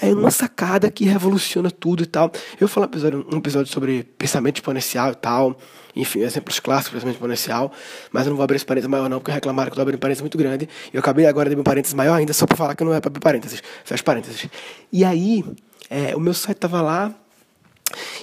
É 0.00 0.12
uma 0.12 0.30
sacada 0.30 0.90
que 0.90 1.06
revoluciona 1.06 1.70
tudo 1.70 2.02
e 2.02 2.06
tal. 2.06 2.30
Eu 2.60 2.68
falar 2.68 2.86
um 2.86 2.90
episódio, 2.90 3.26
um 3.32 3.38
episódio 3.38 3.72
sobre 3.72 4.04
pensamento 4.18 4.58
exponencial 4.58 5.12
e 5.12 5.14
tal. 5.14 5.58
Enfim, 5.96 6.20
exemplos 6.20 6.60
clássicos 6.60 6.90
de 6.90 6.96
pensamento 6.96 7.16
exponencial. 7.16 7.72
Mas 8.12 8.26
eu 8.26 8.30
não 8.30 8.36
vou 8.36 8.44
abrir 8.44 8.56
esse 8.56 8.66
parênteses 8.66 8.90
maior 8.90 9.08
não, 9.08 9.18
porque 9.18 9.32
reclamaram 9.32 9.70
que 9.70 9.72
eu 9.72 9.76
tô 9.76 9.82
abrindo 9.82 9.98
parênteses 9.98 10.20
muito 10.20 10.36
grande. 10.36 10.68
Eu 10.92 11.00
acabei 11.00 11.26
agora 11.26 11.48
de 11.48 11.54
abrir 11.54 11.62
um 11.62 11.64
parênteses 11.64 11.94
maior 11.94 12.14
ainda, 12.14 12.34
só 12.34 12.46
para 12.46 12.56
falar 12.56 12.76
que 12.76 12.84
não 12.84 12.94
é 12.94 13.00
para 13.00 13.08
abrir 13.08 13.20
parênteses. 13.20 13.62
Fecha 13.84 14.04
parênteses. 14.04 14.46
E 14.92 15.04
aí, 15.04 15.42
é, 15.90 16.14
o 16.14 16.20
meu 16.20 16.34
site 16.34 16.58
tava 16.58 16.80
lá, 16.80 17.12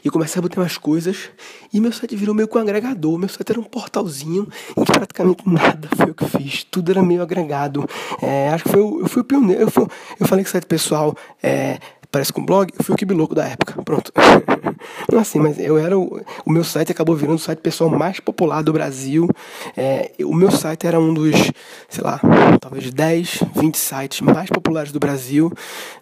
e 0.04 0.10
comecei 0.10 0.40
a 0.40 0.42
botar 0.42 0.62
umas 0.62 0.78
coisas 0.78 1.30
e 1.72 1.80
meu 1.80 1.92
site 1.92 2.16
virou 2.16 2.36
meio 2.36 2.48
com 2.48 2.60
um 2.60 2.62
agregador. 2.62 3.18
Meu 3.18 3.30
site 3.30 3.52
era 3.52 3.60
um 3.60 3.64
portalzinho 3.64 4.48
em 4.76 4.84
que 4.84 4.92
praticamente 4.92 5.44
nada 5.48 5.88
foi 5.96 6.12
o 6.12 6.14
que 6.14 6.26
fiz. 6.26 6.64
Tudo 6.64 6.92
era 6.92 7.02
meio 7.02 7.22
agregado. 7.22 7.88
É, 8.22 8.50
acho 8.50 8.66
que 8.66 8.70
foi, 8.70 8.82
eu 8.82 9.08
fui 9.08 9.22
o 9.22 9.26
pioneiro. 9.26 9.62
Eu, 9.62 9.72
fui, 9.72 9.88
eu 10.20 10.28
falei 10.28 10.44
que 10.44 10.50
site 10.50 10.66
pessoal 10.66 11.16
é, 11.42 11.80
parece 12.14 12.32
com 12.32 12.46
blog, 12.46 12.72
eu 12.78 12.86
fui 12.86 12.94
o 12.94 12.98
Kibiloco 12.98 13.34
da 13.34 13.48
época. 13.48 13.82
Pronto. 13.82 14.14
Não 15.12 15.20
assim, 15.20 15.40
mas 15.40 15.58
eu 15.58 15.80
era 15.80 15.98
o, 15.98 16.22
o 16.46 16.52
meu 16.52 16.64
site 16.64 16.92
acabou 16.92 17.16
virando 17.16 17.38
o 17.38 17.40
site 17.40 17.58
pessoal 17.58 17.90
mais 17.90 18.20
popular 18.20 18.62
do 18.62 18.72
Brasil. 18.72 19.28
É, 19.76 20.12
o 20.24 20.36
meu 20.36 20.52
site 20.52 20.86
era 20.86 21.00
um 21.00 21.12
dos, 21.12 21.52
sei 21.90 22.04
lá, 22.04 22.22
talvez 22.62 22.92
10, 22.92 23.40
20 23.56 23.76
sites 23.76 24.22
mais 24.22 24.48
populares 24.48 24.92
do 24.92 25.00
Brasil, 25.00 25.52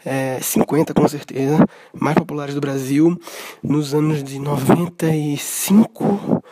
é, 0.05 0.37
50 0.41 0.93
com 0.93 1.07
certeza, 1.07 1.65
mais 1.93 2.17
populares 2.17 2.53
do 2.53 2.59
Brasil 2.59 3.17
nos 3.63 3.93
anos 3.93 4.21
de 4.21 4.37
95, 4.37 6.43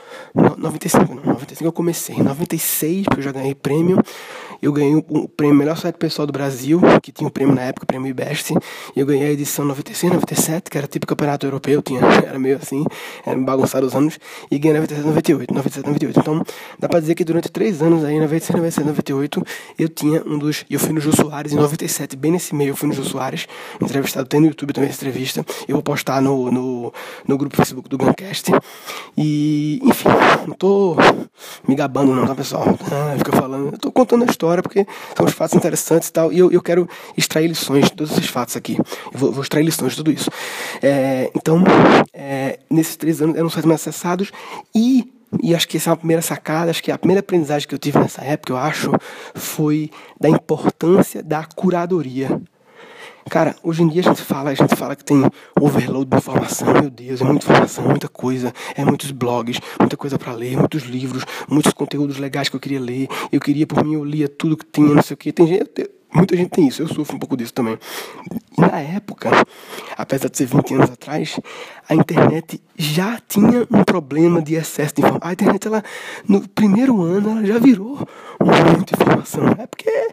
95 0.57 1.15
não, 1.15 1.33
95 1.33 1.65
eu 1.65 1.73
comecei, 1.73 2.17
96, 2.17 3.05
porque 3.05 3.19
eu 3.19 3.23
já 3.23 3.33
ganhei 3.33 3.53
prêmio 3.53 4.01
eu 4.61 4.73
ganhei 4.73 4.95
o 4.95 5.27
prêmio 5.27 5.55
Melhor 5.55 5.77
Site 5.77 5.95
Pessoal 5.95 6.25
do 6.25 6.33
Brasil, 6.33 6.81
que 7.01 7.11
tinha 7.11 7.27
o 7.27 7.31
prêmio 7.31 7.55
na 7.55 7.61
época, 7.61 7.85
o 7.85 7.87
prêmio 7.87 8.07
IBEST, 8.09 8.53
e 8.95 8.99
eu 8.99 9.05
ganhei 9.05 9.29
a 9.29 9.31
edição 9.31 9.63
96, 9.65 10.13
97, 10.13 10.69
que 10.69 10.77
era 10.77 10.87
tipo 10.87 11.07
campeonato 11.07 11.45
europeu, 11.45 11.81
tinha, 11.81 12.01
era 12.25 12.37
meio 12.37 12.57
assim, 12.57 12.83
era 13.25 13.39
bagunçado 13.39 13.85
os 13.85 13.95
anos, 13.95 14.19
e 14.51 14.59
ganhei 14.59 14.77
97, 14.79 15.07
98, 15.07 15.53
97, 15.53 15.85
98. 15.85 16.19
Então, 16.19 16.43
dá 16.77 16.89
pra 16.89 16.99
dizer 16.99 17.15
que 17.15 17.23
durante 17.23 17.49
três 17.49 17.81
anos 17.81 18.03
aí, 18.03 18.19
96, 18.19 18.55
97, 18.55 18.87
98, 18.87 19.43
eu 19.77 19.89
tinha 19.89 20.23
um 20.25 20.37
dos, 20.37 20.65
eu 20.69 20.79
fui 20.79 20.93
no 20.93 20.99
Jô 20.99 21.13
Soares 21.15 21.53
em 21.53 21.55
97, 21.55 22.17
bem 22.17 22.31
nesse 22.31 22.53
meio, 22.53 22.71
eu 22.71 22.75
fui 22.75 22.89
no 22.89 22.93
Jô 22.93 23.03
Soares, 23.03 23.47
entrevistado, 23.81 24.27
tem 24.27 24.41
no 24.41 24.47
YouTube 24.47 24.73
também 24.73 24.89
essa 24.89 24.97
entrevista, 24.97 25.45
eu 25.67 25.75
vou 25.75 25.83
postar 25.83 26.21
no, 26.21 26.51
no, 26.51 26.93
no 27.27 27.37
grupo 27.37 27.55
Facebook 27.55 27.87
do 27.87 27.97
Guncast, 27.97 28.51
e, 29.17 29.79
enfim, 29.83 30.09
não 30.45 30.53
tô 30.53 30.97
me 31.67 31.75
gabando 31.75 32.13
não, 32.13 32.27
tá 32.27 32.35
pessoal? 32.35 32.65
Ah, 32.91 33.15
fica 33.17 33.31
falando, 33.31 33.73
eu 33.73 33.77
tô 33.77 33.91
contando 33.91 34.23
a 34.23 34.25
história 34.25 34.48
história, 34.49 34.63
porque 34.63 34.87
são 35.15 35.25
os 35.25 35.33
fatos 35.33 35.55
interessantes 35.55 36.09
e 36.09 36.13
tal, 36.13 36.31
e 36.33 36.39
eu, 36.39 36.51
eu 36.51 36.61
quero 36.61 36.87
extrair 37.15 37.47
lições 37.47 37.85
de 37.85 37.93
todos 37.93 38.11
esses 38.13 38.29
fatos 38.29 38.55
aqui. 38.55 38.77
Eu 39.13 39.19
vou, 39.19 39.31
vou 39.31 39.43
extrair 39.43 39.63
lições 39.63 39.91
de 39.91 39.97
tudo 39.97 40.11
isso. 40.11 40.29
É, 40.81 41.31
então, 41.35 41.63
é, 42.13 42.59
nesses 42.69 42.95
três 42.95 43.21
anos 43.21 43.35
eram 43.35 43.49
sites 43.49 43.65
mais 43.65 43.81
acessados 43.81 44.31
e 44.73 45.13
e 45.43 45.53
acho 45.53 45.67
que 45.67 45.77
essa 45.77 45.89
é 45.89 45.91
uma 45.91 45.97
primeira 45.97 46.23
sacada, 46.23 46.71
acho 46.71 46.81
que 46.81 46.91
a 46.91 46.97
primeira 46.97 47.19
aprendizagem 47.19 47.67
que 47.67 47.75
eu 47.75 47.77
tive 47.77 47.99
nessa 47.99 48.23
época, 48.23 48.51
eu 48.51 48.57
acho, 48.57 48.91
foi 49.35 49.91
da 50.19 50.27
importância 50.27 51.21
da 51.21 51.43
curadoria. 51.43 52.41
Cara, 53.29 53.55
hoje 53.63 53.83
em 53.83 53.87
dia 53.87 54.01
a 54.01 54.05
gente 54.05 54.21
fala, 54.21 54.51
a 54.51 54.53
gente 54.53 54.75
fala 54.75 54.95
que 54.95 55.03
tem 55.03 55.23
overload 55.59 56.09
de 56.09 56.17
informação, 56.17 56.73
meu 56.73 56.89
Deus, 56.89 57.21
é 57.21 57.23
muita 57.23 57.45
informação, 57.45 57.83
muita 57.85 58.07
coisa, 58.07 58.53
é 58.75 58.85
muitos 58.85 59.11
blogs, 59.11 59.59
muita 59.79 59.97
coisa 59.97 60.17
para 60.17 60.33
ler, 60.33 60.57
muitos 60.57 60.83
livros, 60.83 61.23
muitos 61.47 61.73
conteúdos 61.73 62.17
legais 62.17 62.49
que 62.49 62.55
eu 62.55 62.59
queria 62.59 62.79
ler. 62.79 63.07
Eu 63.31 63.39
queria, 63.39 63.67
por 63.67 63.83
mim, 63.83 63.93
eu 63.95 64.03
lia 64.03 64.27
tudo 64.27 64.57
que 64.57 64.65
tinha, 64.65 64.93
não 64.93 65.01
sei 65.01 65.13
o 65.13 65.17
que. 65.17 65.31
Tem 65.31 65.47
gente, 65.47 65.89
muita 66.13 66.35
gente 66.35 66.49
tem 66.49 66.67
isso, 66.67 66.81
eu 66.81 66.87
sofro 66.87 67.15
um 67.15 67.19
pouco 67.19 67.37
disso 67.37 67.53
também. 67.53 67.77
Na 68.57 68.79
época, 68.79 69.29
apesar 69.97 70.29
de 70.29 70.37
ser 70.37 70.45
20 70.45 70.73
anos 70.73 70.91
atrás, 70.91 71.39
a 71.87 71.95
internet 71.95 72.61
já 72.77 73.19
tinha 73.27 73.67
um 73.71 73.83
problema 73.83 74.41
de 74.41 74.55
excesso 74.55 74.95
de 74.95 75.01
informação. 75.01 75.29
A 75.29 75.33
internet, 75.33 75.67
ela, 75.67 75.83
no 76.27 76.47
primeiro 76.49 77.01
ano, 77.01 77.31
ela 77.31 77.45
já 77.45 77.57
virou 77.57 78.07
muita 78.39 78.95
informação. 78.95 79.43
É 79.57 79.65
porque 79.65 80.09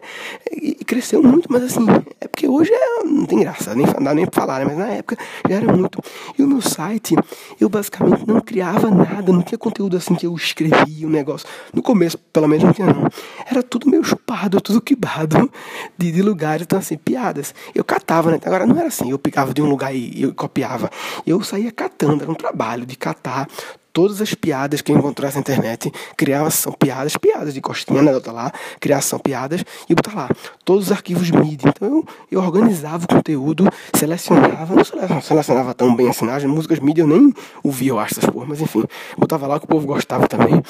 cresceu 0.85 1.21
muito, 1.21 1.51
mas 1.51 1.63
assim, 1.63 1.85
é 2.21 2.27
porque 2.27 2.47
hoje 2.47 2.71
é, 2.73 3.03
não 3.03 3.25
tem 3.25 3.39
graça, 3.39 3.75
nem 3.75 3.85
dá 3.85 4.13
nem 4.13 4.25
pra 4.25 4.41
falar, 4.41 4.59
né? 4.59 4.65
mas 4.65 4.77
na 4.77 4.87
época 4.87 5.17
já 5.47 5.55
era 5.55 5.71
muito. 5.71 6.01
E 6.37 6.43
o 6.43 6.47
meu 6.47 6.61
site, 6.61 7.15
eu 7.59 7.69
basicamente 7.69 8.25
não 8.25 8.39
criava 8.39 8.89
nada, 8.89 9.31
não 9.31 9.41
tinha 9.41 9.57
conteúdo 9.57 9.97
assim 9.97 10.15
que 10.15 10.25
eu 10.25 10.33
escrevia 10.35 11.05
o 11.05 11.09
um 11.09 11.11
negócio. 11.11 11.47
No 11.73 11.81
começo, 11.81 12.17
pelo 12.17 12.47
menos, 12.47 12.63
não 12.63 12.73
tinha 12.73 12.87
não. 12.87 13.07
Era 13.45 13.61
tudo 13.61 13.89
meio 13.89 14.03
chupado, 14.27 14.59
tudo 14.59 14.81
quebrado 14.81 15.49
de, 15.97 16.11
de 16.11 16.21
lugares, 16.21 16.63
então 16.63 16.77
assim, 16.77 16.97
piadas. 16.97 17.55
Eu 17.73 17.83
catava, 17.83 18.29
né? 18.29 18.39
Agora 18.45 18.65
não 18.65 18.77
era 18.77 18.87
assim, 18.89 19.09
eu 19.09 19.17
pegava 19.17 19.53
de 19.53 19.61
um 19.61 19.69
lugar 19.69 19.95
e 19.95 20.21
eu 20.21 20.33
copiava. 20.33 20.89
Eu 21.25 21.41
saía 21.41 21.71
catando, 21.71 22.23
era 22.23 22.31
um 22.31 22.35
trabalho 22.35 22.85
de 22.85 22.97
catar 22.97 23.47
todas 23.93 24.21
as 24.21 24.35
piadas 24.35 24.81
que 24.81 24.91
eu 24.91 24.97
encontrasse 24.97 25.37
na 25.37 25.41
internet, 25.41 25.91
criação 26.15 26.71
piadas, 26.73 27.17
piadas 27.17 27.53
de 27.53 27.61
costinha, 27.61 27.99
anedota 27.99 28.31
lá, 28.31 28.51
criação 28.79 29.17
piadas 29.17 29.63
e 29.89 29.95
botar 29.95 30.13
lá 30.13 30.29
todos 30.63 30.87
os 30.87 30.91
arquivos 30.91 31.31
MIDI. 31.31 31.69
Então 31.69 31.87
eu, 31.87 32.05
eu 32.29 32.39
organizava 32.39 33.05
o 33.05 33.07
conteúdo, 33.07 33.67
selecionava, 33.95 34.75
não 34.75 34.83
selecionava, 34.83 35.21
selecionava 35.21 35.73
tão 35.73 35.95
bem 35.95 36.09
assim, 36.09 36.29
as 36.29 36.43
músicas 36.43 36.79
MIDI 36.79 37.01
eu 37.01 37.07
nem 37.07 37.33
ouvia, 37.63 37.89
eu 37.89 37.99
acho, 37.99 38.19
essas 38.19 38.29
porra, 38.29 38.45
mas 38.47 38.61
enfim, 38.61 38.83
botava 39.17 39.47
lá 39.47 39.57
que 39.57 39.65
o 39.65 39.69
povo 39.69 39.87
gostava 39.87 40.27
também. 40.27 40.61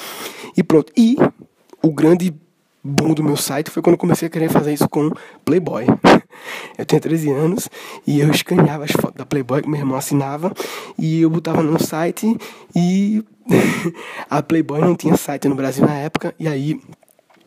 E 0.56 0.62
pronto. 0.62 0.90
E 0.96 1.16
o 1.82 1.92
grande 1.92 2.34
boom 2.82 3.14
do 3.14 3.22
meu 3.22 3.36
site 3.36 3.70
foi 3.70 3.82
quando 3.82 3.94
eu 3.94 3.98
comecei 3.98 4.28
a 4.28 4.30
querer 4.30 4.50
fazer 4.50 4.72
isso 4.72 4.88
com 4.88 5.10
Playboy. 5.44 5.86
Eu 6.78 6.86
tinha 6.86 7.00
13 7.00 7.32
anos 7.32 7.68
e 8.06 8.20
eu 8.20 8.30
escaneava 8.30 8.84
as 8.84 8.92
fotos 8.92 9.16
da 9.16 9.26
Playboy 9.26 9.60
que 9.60 9.68
meu 9.68 9.80
irmão 9.80 9.98
assinava 9.98 10.52
e 10.96 11.22
eu 11.22 11.28
botava 11.28 11.62
no 11.64 11.82
site 11.82 12.36
e 12.76 13.24
a 14.30 14.40
Playboy 14.40 14.80
não 14.80 14.94
tinha 14.94 15.16
site 15.16 15.48
no 15.48 15.56
Brasil 15.56 15.84
na 15.84 15.94
época, 15.94 16.32
e 16.38 16.46
aí 16.46 16.80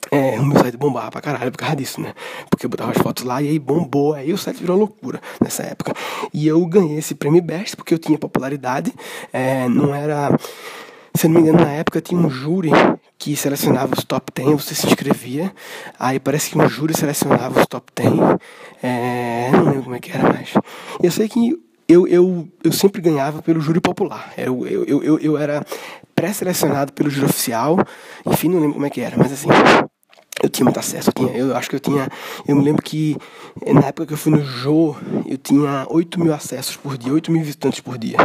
é, 0.09 0.37
o 0.39 0.45
meu 0.45 0.59
site 0.59 0.75
bombava 0.75 1.11
pra 1.11 1.21
caralho 1.21 1.51
por 1.51 1.57
causa 1.57 1.75
disso, 1.75 2.01
né? 2.01 2.13
Porque 2.49 2.65
eu 2.65 2.69
botava 2.69 2.91
as 2.91 2.97
fotos 2.97 3.23
lá 3.23 3.41
e 3.41 3.47
aí 3.47 3.57
bombou, 3.57 4.13
aí 4.13 4.33
o 4.33 4.37
site 4.37 4.57
virou 4.57 4.77
loucura 4.77 5.21
nessa 5.39 5.63
época. 5.63 5.93
E 6.33 6.45
eu 6.45 6.65
ganhei 6.65 6.97
esse 6.97 7.15
prêmio 7.15 7.41
Best 7.41 7.77
porque 7.77 7.93
eu 7.93 7.99
tinha 7.99 8.17
popularidade, 8.17 8.93
é, 9.31 9.69
não 9.69 9.95
era. 9.95 10.37
Se 11.15 11.27
não 11.27 11.35
me 11.35 11.41
engano, 11.41 11.63
na 11.63 11.71
época 11.71 12.01
tinha 12.01 12.19
um 12.19 12.29
júri 12.29 12.71
que 13.21 13.35
selecionava 13.35 13.93
os 13.95 14.03
top 14.03 14.31
10, 14.33 14.49
você 14.49 14.73
se 14.73 14.87
inscrevia, 14.87 15.53
aí 15.99 16.19
parece 16.19 16.49
que 16.49 16.57
um 16.57 16.67
júri 16.67 16.97
selecionava 16.97 17.59
os 17.59 17.67
top 17.67 17.91
10, 17.95 18.13
é, 18.81 19.51
não 19.51 19.65
lembro 19.65 19.83
como 19.83 19.95
é 19.95 19.99
que 19.99 20.11
era 20.11 20.27
mais. 20.27 20.51
Eu 21.03 21.11
sei 21.11 21.29
que 21.29 21.55
eu, 21.87 22.07
eu, 22.07 22.47
eu 22.63 22.71
sempre 22.71 22.99
ganhava 22.99 23.39
pelo 23.43 23.61
júri 23.61 23.79
popular. 23.79 24.33
Eu, 24.35 24.65
eu, 24.65 25.03
eu, 25.03 25.19
eu 25.19 25.37
era 25.37 25.63
pré-selecionado 26.15 26.93
pelo 26.93 27.11
júri 27.11 27.27
oficial, 27.27 27.77
enfim, 28.25 28.49
não 28.49 28.59
lembro 28.59 28.73
como 28.73 28.87
é 28.87 28.89
que 28.89 29.01
era, 29.01 29.15
mas 29.15 29.31
assim, 29.31 29.49
eu 30.41 30.49
tinha 30.49 30.65
muito 30.65 30.79
acesso, 30.79 31.09
eu, 31.09 31.13
tinha, 31.13 31.37
eu 31.37 31.55
acho 31.55 31.69
que 31.69 31.75
eu 31.75 31.79
tinha, 31.79 32.09
eu 32.47 32.55
me 32.55 32.63
lembro 32.63 32.81
que 32.81 33.15
na 33.71 33.85
época 33.85 34.07
que 34.07 34.13
eu 34.13 34.17
fui 34.17 34.31
no 34.31 34.43
Jô, 34.43 34.95
eu 35.27 35.37
tinha 35.37 35.85
8 35.87 36.19
mil 36.19 36.33
acessos 36.33 36.75
por 36.75 36.97
dia, 36.97 37.13
8 37.13 37.31
mil 37.31 37.43
visitantes 37.43 37.81
por 37.81 37.99
dia. 37.99 38.17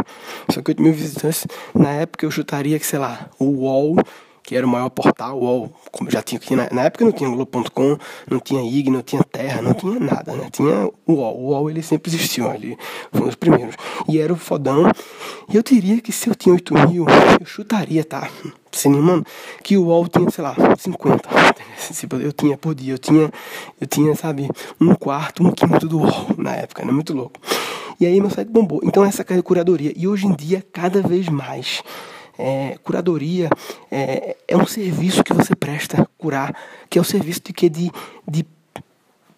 Só 0.49 0.59
que 0.63 0.71
8 0.71 0.81
mil 0.81 0.91
visitantes, 0.91 1.45
na 1.75 1.91
época 1.91 2.25
eu 2.25 2.31
chutaria 2.31 2.79
que, 2.79 2.85
sei 2.87 2.97
lá, 2.97 3.29
o 3.37 3.45
UOL 3.45 3.97
que 4.47 4.55
era 4.55 4.65
o 4.65 4.69
maior 4.69 4.89
portal, 4.89 5.37
UOL, 5.37 5.69
como 5.91 6.09
já 6.09 6.21
tinha 6.21 6.39
aqui 6.39 6.55
na, 6.55 6.69
na 6.71 6.83
época 6.83 7.03
não 7.03 7.11
tinha 7.11 7.29
Globo.com, 7.29 7.97
não 8.31 8.39
tinha 8.39 8.63
IG, 8.63 8.89
não 8.89 9.01
tinha 9.01 9.21
Terra, 9.21 9.61
não 9.61 9.73
tinha 9.73 9.99
nada, 9.99 10.31
né? 10.37 10.47
Tinha 10.49 10.89
o 11.05 11.13
UOL. 11.15 11.37
O 11.37 11.47
UOL 11.49 11.69
ele 11.69 11.83
sempre 11.83 12.09
existiu, 12.09 12.49
ele 12.53 12.77
foi 13.11 13.23
um 13.23 13.25
dos 13.25 13.35
primeiros. 13.35 13.75
E 14.07 14.17
era 14.17 14.31
o 14.31 14.37
fodão. 14.37 14.89
E 15.49 15.57
eu 15.57 15.61
diria 15.61 15.99
que 15.99 16.13
se 16.13 16.29
eu 16.29 16.33
tinha 16.33 16.55
8 16.55 16.73
mil, 16.87 17.05
eu 17.41 17.45
chutaria, 17.45 18.05
tá? 18.05 18.29
Sem 18.71 18.89
nenhuma. 18.89 19.21
Que 19.61 19.75
o 19.75 19.83
UOL 19.83 20.07
tinha, 20.07 20.29
sei 20.29 20.41
lá, 20.45 20.55
50. 20.77 21.29
Eu 22.23 22.31
tinha 22.31 22.57
por 22.57 22.73
dia, 22.73 22.93
eu 22.93 22.97
tinha, 22.97 23.29
eu 23.81 23.85
tinha, 23.85 24.15
sabe, 24.15 24.49
um 24.79 24.95
quarto, 24.95 25.43
um 25.43 25.51
quinto 25.51 25.89
do 25.89 25.99
UOL 25.99 26.35
na 26.37 26.55
época, 26.55 26.83
era 26.83 26.91
muito 26.93 27.13
louco. 27.13 27.37
E 27.99 28.05
aí 28.05 28.21
meu 28.21 28.29
site 28.29 28.47
bombou. 28.47 28.79
Então 28.81 29.03
essa 29.03 29.25
curadoria. 29.25 29.91
E 29.93 30.07
hoje 30.07 30.25
em 30.25 30.33
dia, 30.33 30.63
cada 30.71 31.01
vez 31.01 31.27
mais 31.27 31.83
é, 32.37 32.77
curadoria 32.83 33.49
é, 33.91 34.37
é 34.47 34.57
um 34.57 34.65
serviço 34.65 35.23
que 35.23 35.33
você 35.33 35.55
presta 35.55 36.07
curar, 36.17 36.55
que 36.89 36.97
é 36.97 37.01
o 37.01 37.05
serviço 37.05 37.41
de 37.43 37.53
que 37.53 37.69
de, 37.69 37.91
de 38.27 38.45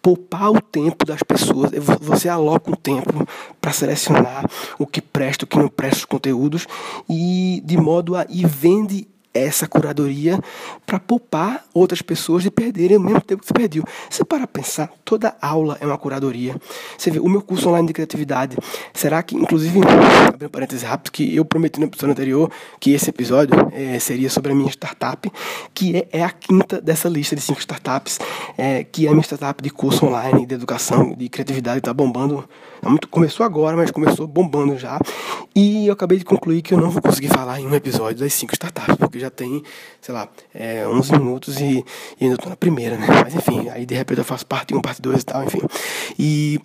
poupar 0.02 0.50
o 0.50 0.60
tempo 0.60 1.04
das 1.04 1.22
pessoas. 1.22 1.70
Você 2.00 2.28
aloca 2.28 2.70
um 2.70 2.74
tempo 2.74 3.26
para 3.60 3.72
selecionar 3.72 4.44
o 4.78 4.86
que 4.86 5.00
presta, 5.00 5.44
o 5.44 5.48
que 5.48 5.58
não 5.58 5.68
presta 5.68 5.98
os 5.98 6.04
conteúdos 6.04 6.66
e 7.08 7.62
de 7.64 7.76
modo 7.76 8.16
a 8.16 8.26
e 8.28 8.44
vende 8.46 9.06
essa 9.32 9.66
curadoria 9.66 10.38
para 10.84 10.98
poupar 10.98 11.64
outras 11.72 12.02
pessoas 12.02 12.42
de 12.42 12.50
perderem 12.50 12.96
o 12.96 13.00
mesmo 13.00 13.20
tempo 13.20 13.42
que 13.42 13.48
você 13.48 13.54
perdeu. 13.54 13.84
Você 14.08 14.24
para 14.24 14.46
pensar, 14.46 14.90
toda 15.04 15.36
aula 15.40 15.76
é 15.80 15.86
uma 15.86 15.96
curadoria. 15.96 16.56
Você 16.98 17.10
vê, 17.10 17.20
o 17.20 17.28
meu 17.28 17.40
curso 17.40 17.68
online 17.68 17.86
de 17.86 17.92
criatividade, 17.92 18.56
será 18.92 19.22
que, 19.22 19.36
inclusive, 19.36 19.78
abrindo 20.26 20.46
um 20.46 20.50
parênteses 20.50 20.82
rápido, 20.82 21.12
que 21.12 21.34
eu 21.34 21.44
prometi 21.44 21.78
no 21.78 21.86
episódio 21.86 22.12
anterior 22.12 22.50
que 22.80 22.92
esse 22.92 23.10
episódio 23.10 23.54
é, 23.72 23.98
seria 23.98 24.28
sobre 24.28 24.52
a 24.52 24.54
minha 24.54 24.70
startup, 24.70 25.30
que 25.72 25.96
é, 25.96 26.08
é, 26.12 26.24
a 26.24 26.30
quinta 26.30 26.80
dessa 26.80 27.08
lista 27.08 27.36
de 27.36 27.42
cinco 27.42 27.60
startups, 27.60 28.18
é, 28.58 28.84
que 28.84 29.06
é 29.06 29.10
a 29.10 29.12
minha 29.12 29.22
startup 29.22 29.62
de 29.62 29.70
curso 29.70 30.06
online 30.06 30.46
de 30.46 30.54
educação, 30.54 31.14
de 31.14 31.28
criatividade, 31.28 31.78
está 31.78 31.94
bombando. 31.94 32.48
Tá 32.80 32.88
começou 33.10 33.44
agora, 33.44 33.76
mas 33.76 33.90
começou 33.90 34.26
bombando 34.26 34.78
já. 34.78 34.98
E 35.54 35.86
eu 35.86 35.92
acabei 35.92 36.18
de 36.18 36.24
concluir 36.24 36.62
que 36.62 36.72
eu 36.72 36.78
não 36.78 36.90
vou 36.90 37.02
conseguir 37.02 37.28
falar 37.28 37.60
em 37.60 37.66
um 37.66 37.74
episódio 37.74 38.20
das 38.20 38.32
cinco 38.32 38.54
startups, 38.54 38.96
porque 38.96 39.19
já 39.20 39.30
tem, 39.30 39.62
sei 40.00 40.14
lá, 40.14 40.28
é, 40.54 40.86
11 40.86 41.12
minutos 41.12 41.60
e, 41.60 41.84
e 42.20 42.24
ainda 42.24 42.34
estou 42.34 42.50
na 42.50 42.56
primeira, 42.56 42.96
né? 42.96 43.06
Mas 43.22 43.34
enfim, 43.34 43.68
aí 43.68 43.86
de 43.86 43.94
repente 43.94 44.18
eu 44.18 44.24
faço 44.24 44.46
parte 44.46 44.74
1, 44.74 44.80
parte 44.80 45.02
2 45.02 45.20
e 45.20 45.24
tal, 45.24 45.44
enfim. 45.44 45.60
E 46.18 46.60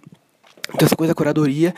então 0.73 0.85
essa 0.85 0.95
coisa 0.95 1.11
da 1.11 1.15
curadoria, 1.15 1.73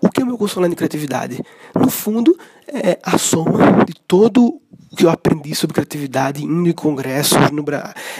o 0.00 0.08
que 0.08 0.20
é 0.20 0.24
o 0.24 0.26
meu 0.26 0.38
curso 0.38 0.58
online 0.58 0.74
de 0.74 0.76
criatividade? 0.76 1.42
No 1.74 1.90
fundo, 1.90 2.38
é 2.66 2.98
a 3.02 3.18
soma 3.18 3.84
de 3.84 3.94
todo 4.06 4.60
que 4.98 5.06
eu 5.06 5.10
aprendi 5.10 5.54
sobre 5.54 5.74
criatividade 5.74 6.42
indo 6.42 6.68
em 6.68 6.72
congressos 6.72 7.38
no, 7.52 7.64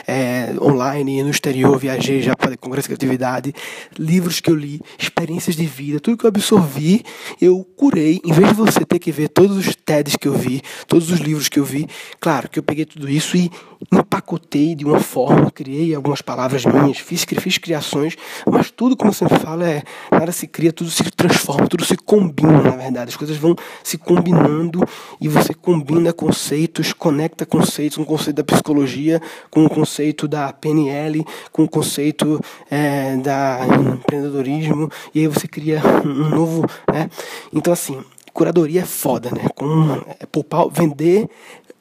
é, 0.06 0.54
online, 0.62 1.24
no 1.24 1.30
exterior, 1.30 1.76
viajei 1.76 2.22
já 2.22 2.36
para 2.36 2.56
congresso 2.56 2.88
de 2.88 2.94
criatividade, 2.94 3.52
livros 3.98 4.38
que 4.38 4.48
eu 4.48 4.54
li, 4.54 4.80
experiências 4.96 5.56
de 5.56 5.66
vida, 5.66 5.98
tudo 5.98 6.16
que 6.16 6.24
eu 6.24 6.28
absorvi, 6.28 7.02
eu 7.40 7.66
curei, 7.76 8.20
em 8.24 8.32
vez 8.32 8.50
de 8.50 8.54
você 8.54 8.84
ter 8.84 9.00
que 9.00 9.10
ver 9.10 9.28
todos 9.28 9.56
os 9.56 9.74
TEDs 9.74 10.14
que 10.14 10.28
eu 10.28 10.34
vi, 10.34 10.62
todos 10.86 11.10
os 11.10 11.18
livros 11.18 11.48
que 11.48 11.58
eu 11.58 11.64
vi, 11.64 11.88
claro 12.20 12.48
que 12.48 12.60
eu 12.60 12.62
peguei 12.62 12.84
tudo 12.84 13.10
isso 13.10 13.36
e 13.36 13.50
empacotei 13.92 14.76
de 14.76 14.84
uma 14.84 15.00
forma, 15.00 15.50
criei 15.50 15.92
algumas 15.96 16.22
palavras 16.22 16.64
minhas, 16.64 16.98
fiz, 16.98 17.24
fiz 17.24 17.58
criações, 17.58 18.14
mas 18.46 18.70
tudo, 18.70 18.96
como 18.96 19.12
sempre 19.12 19.40
falo, 19.40 19.64
é 19.64 19.82
nada 20.12 20.30
se 20.30 20.46
cria, 20.46 20.72
tudo 20.72 20.90
se 20.90 21.02
transforma, 21.10 21.66
tudo 21.66 21.84
se 21.84 21.96
combina, 21.96 22.62
na 22.62 22.70
verdade, 22.70 23.08
as 23.08 23.16
coisas 23.16 23.36
vão 23.36 23.56
se 23.82 23.98
combinando 23.98 24.80
e 25.20 25.26
você 25.26 25.52
combina 25.52 26.12
conceitos 26.12 26.67
conceitos, 26.68 26.92
conecta 26.92 27.46
conceitos, 27.46 27.98
um 27.98 28.04
conceito 28.04 28.36
da 28.36 28.44
psicologia 28.44 29.20
com 29.50 29.64
o 29.64 29.70
conceito 29.70 30.28
da 30.28 30.52
PNL, 30.52 31.24
com 31.50 31.64
o 31.64 31.68
conceito 31.68 32.40
é, 32.70 33.16
da 33.16 33.60
empreendedorismo, 33.94 34.90
e 35.14 35.20
aí 35.20 35.26
você 35.26 35.48
cria 35.48 35.80
um 36.04 36.28
novo, 36.28 36.66
né? 36.92 37.10
Então 37.52 37.72
assim, 37.72 38.02
curadoria 38.32 38.82
é 38.82 38.84
foda, 38.84 39.30
né? 39.30 39.48
Com 39.54 39.94
é, 40.20 40.26
poupar, 40.26 40.68
vender, 40.68 41.28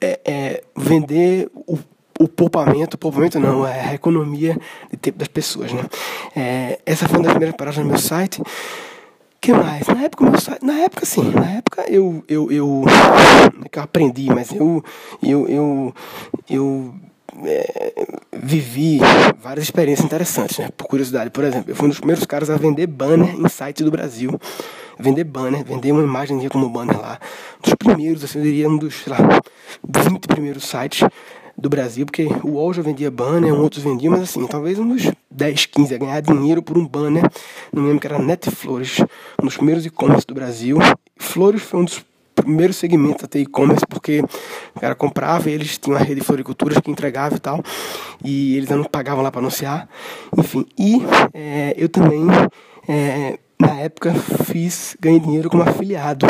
é, 0.01 0.19
é, 0.25 0.63
vender 0.75 1.49
o 1.53 1.77
o 2.19 2.27
poupamento, 2.27 2.97
poupamento 2.97 3.39
não, 3.39 3.63
é 3.63 3.89
a 3.89 3.93
economia 3.93 4.57
de 4.89 4.97
tempo 4.97 5.19
das 5.19 5.27
pessoas, 5.27 5.71
né? 5.71 5.83
É, 6.35 6.79
essa 6.83 7.07
foi 7.07 7.19
uma 7.19 7.25
das 7.25 7.33
primeiras 7.33 7.55
paradas 7.55 7.77
no 7.77 7.85
meu 7.85 7.99
site 7.99 8.41
que 9.47 9.53
mais? 9.53 9.87
Na 9.87 10.03
época, 10.03 10.25
na 10.61 10.73
época 10.79 11.05
sim, 11.05 11.31
na 11.31 11.51
época 11.51 11.85
eu, 11.89 12.21
eu, 12.27 12.51
eu, 12.51 12.83
eu 13.71 13.81
aprendi, 13.81 14.27
mas 14.27 14.51
eu, 14.51 14.83
eu, 15.23 15.47
eu, 15.47 15.95
eu 16.49 16.93
é, 17.45 17.93
vivi 18.33 18.99
várias 19.41 19.63
experiências 19.63 20.05
interessantes, 20.05 20.57
né? 20.59 20.67
Por 20.75 20.87
curiosidade, 20.87 21.29
por 21.29 21.45
exemplo, 21.45 21.71
eu 21.71 21.75
fui 21.77 21.85
um 21.85 21.89
dos 21.89 21.99
primeiros 21.99 22.25
caras 22.25 22.49
a 22.49 22.57
vender 22.57 22.87
banner 22.87 23.35
em 23.35 23.47
sites 23.47 23.85
do 23.85 23.91
Brasil. 23.91 24.37
Vender 24.99 25.23
banner, 25.23 25.63
vender 25.63 25.93
uma 25.93 26.03
imagem 26.03 26.45
como 26.49 26.67
banner 26.67 26.99
lá. 26.99 27.17
Um 27.59 27.61
dos 27.61 27.75
primeiros, 27.75 28.23
assim, 28.23 28.39
eu 28.39 28.43
diria 28.43 28.67
um 28.67 28.77
dos, 28.77 28.95
sei 29.03 29.13
lá, 29.13 29.19
20 29.87 30.27
primeiros 30.27 30.65
sites 30.65 31.07
do 31.57 31.69
Brasil, 31.69 32.05
porque 32.05 32.27
o 32.43 32.51
UOL 32.51 32.73
já 32.73 32.81
vendia 32.83 33.09
banner, 33.09 33.53
outros 33.53 33.83
vendiam, 33.83 34.11
mas 34.11 34.21
assim, 34.21 34.45
talvez 34.45 34.77
uns 34.77 35.11
10, 35.31 35.65
15 35.65 35.95
a 35.95 35.97
ganhar 35.97 36.21
dinheiro 36.21 36.61
por 36.61 36.77
um 36.77 36.87
banner. 36.87 37.23
Não 37.73 37.83
lembro 37.83 37.99
que 37.99 38.07
era 38.07 38.19
Netflores, 38.19 38.99
um 39.41 39.45
dos 39.45 39.55
primeiros 39.55 39.85
e-commerce 39.85 40.25
do 40.27 40.35
Brasil. 40.35 40.77
Flores 41.17 41.63
foi 41.63 41.79
um 41.79 41.85
dos 41.85 42.05
primeiros 42.35 42.75
segmentos 42.75 43.23
a 43.23 43.27
ter 43.27 43.39
e-commerce, 43.39 43.83
porque 43.89 44.21
o 44.75 44.79
cara 44.79 44.93
comprava 44.93 45.49
e 45.49 45.53
eles 45.53 45.77
tinham 45.77 45.97
a 45.97 45.99
rede 45.99 46.21
de 46.21 46.27
floriculturas 46.27 46.79
que 46.79 46.91
entregava 46.91 47.35
e 47.35 47.39
tal, 47.39 47.63
e 48.23 48.55
eles 48.55 48.69
não 48.69 48.83
pagavam 48.83 49.23
lá 49.23 49.31
para 49.31 49.41
anunciar. 49.41 49.89
Enfim, 50.37 50.65
e 50.77 51.01
é, 51.33 51.73
eu 51.75 51.89
também. 51.89 52.27
É, 52.87 53.39
na 53.59 53.73
época 53.79 54.13
fiz, 54.45 54.95
ganhei 54.99 55.19
dinheiro 55.19 55.49
como 55.49 55.63
afiliado. 55.63 56.27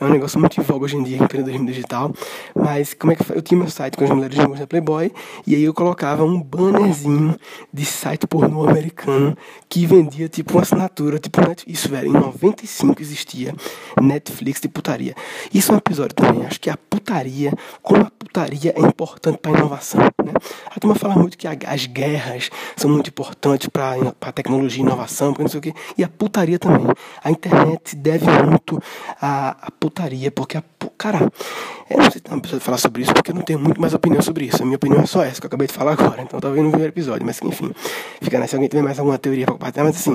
É 0.00 0.04
um 0.04 0.08
negócio 0.08 0.38
muito 0.38 0.60
em 0.60 0.62
voga 0.62 0.84
hoje 0.84 0.96
em 0.96 1.02
dia, 1.02 1.16
empreendedorismo 1.16 1.66
digital. 1.66 2.12
Mas 2.54 2.94
como 2.94 3.12
é 3.12 3.16
que 3.16 3.30
eu 3.32 3.42
tinha 3.42 3.58
meu 3.58 3.68
site 3.68 3.96
com 3.96 4.04
as 4.04 4.10
mulheres 4.10 4.36
de 4.36 4.44
da 4.44 4.66
Playboy 4.66 5.12
e 5.46 5.54
aí 5.54 5.64
eu 5.64 5.74
colocava 5.74 6.24
um 6.24 6.40
bannerzinho 6.40 7.36
de 7.72 7.84
site 7.84 8.26
pornô 8.26 8.68
americano 8.68 9.36
que 9.68 9.84
vendia 9.84 10.28
tipo 10.28 10.54
uma 10.54 10.62
assinatura, 10.62 11.18
tipo 11.18 11.40
isso, 11.66 11.88
velho, 11.88 12.08
em 12.08 12.12
95 12.12 13.02
existia 13.02 13.54
Netflix 14.00 14.60
de 14.60 14.68
putaria. 14.68 15.14
Isso 15.52 15.72
é 15.72 15.74
um 15.74 15.78
episódio 15.78 16.14
também, 16.14 16.46
acho 16.46 16.60
que 16.60 16.70
a 16.70 16.76
putaria, 16.76 17.52
como 17.82 18.02
a 18.02 18.10
putaria 18.10 18.72
é 18.76 18.80
importante 18.80 19.38
para 19.38 19.58
inovação, 19.58 20.00
né? 20.24 20.32
A 20.70 20.78
turma 20.78 20.94
fala 20.94 21.16
muito 21.16 21.36
que 21.36 21.46
as 21.46 21.86
guerras 21.86 22.50
são 22.76 22.90
muito 22.90 23.08
importantes 23.08 23.68
para 23.68 24.14
a 24.20 24.32
tecnologia 24.32 24.82
e 24.82 24.86
inovação, 24.86 25.28
porque 25.28 25.42
não 25.42 25.48
sei 25.48 25.58
o 25.58 25.62
quê. 25.62 25.74
E 25.98 26.04
a 26.04 26.08
putaria 26.08 26.43
putaria 26.44 26.58
também. 26.58 26.86
A 27.22 27.30
internet 27.30 27.96
deve 27.96 28.26
muito 28.44 28.80
à, 29.20 29.70
putaria, 29.80 30.30
porque 30.30 30.58
a. 30.58 30.62
Cara, 30.96 31.30
eu 31.90 31.98
não 31.98 32.10
sei 32.10 32.22
se 32.24 32.40
pessoa 32.40 32.60
falar 32.60 32.78
sobre 32.78 33.02
isso, 33.02 33.12
porque 33.12 33.30
eu 33.30 33.34
não 33.34 33.42
tenho 33.42 33.58
muito 33.58 33.80
mais 33.80 33.94
opinião 33.94 34.22
sobre 34.22 34.46
isso. 34.46 34.62
A 34.62 34.64
minha 34.64 34.76
opinião 34.76 35.02
é 35.02 35.06
só 35.06 35.22
essa 35.22 35.40
que 35.40 35.46
eu 35.46 35.48
acabei 35.48 35.66
de 35.66 35.72
falar 35.72 35.92
agora. 35.92 36.22
Então 36.22 36.38
talvez 36.38 36.62
no 36.62 36.70
primeiro 36.70 36.92
episódio, 36.92 37.26
mas 37.26 37.40
enfim. 37.42 37.72
Fica 38.20 38.38
né, 38.38 38.46
se 38.46 38.54
alguém 38.54 38.68
tiver 38.68 38.82
mais 38.82 38.98
alguma 38.98 39.18
teoria 39.18 39.46
para 39.46 39.54
compartilhar, 39.54 39.84
mas 39.84 39.96
assim. 39.96 40.14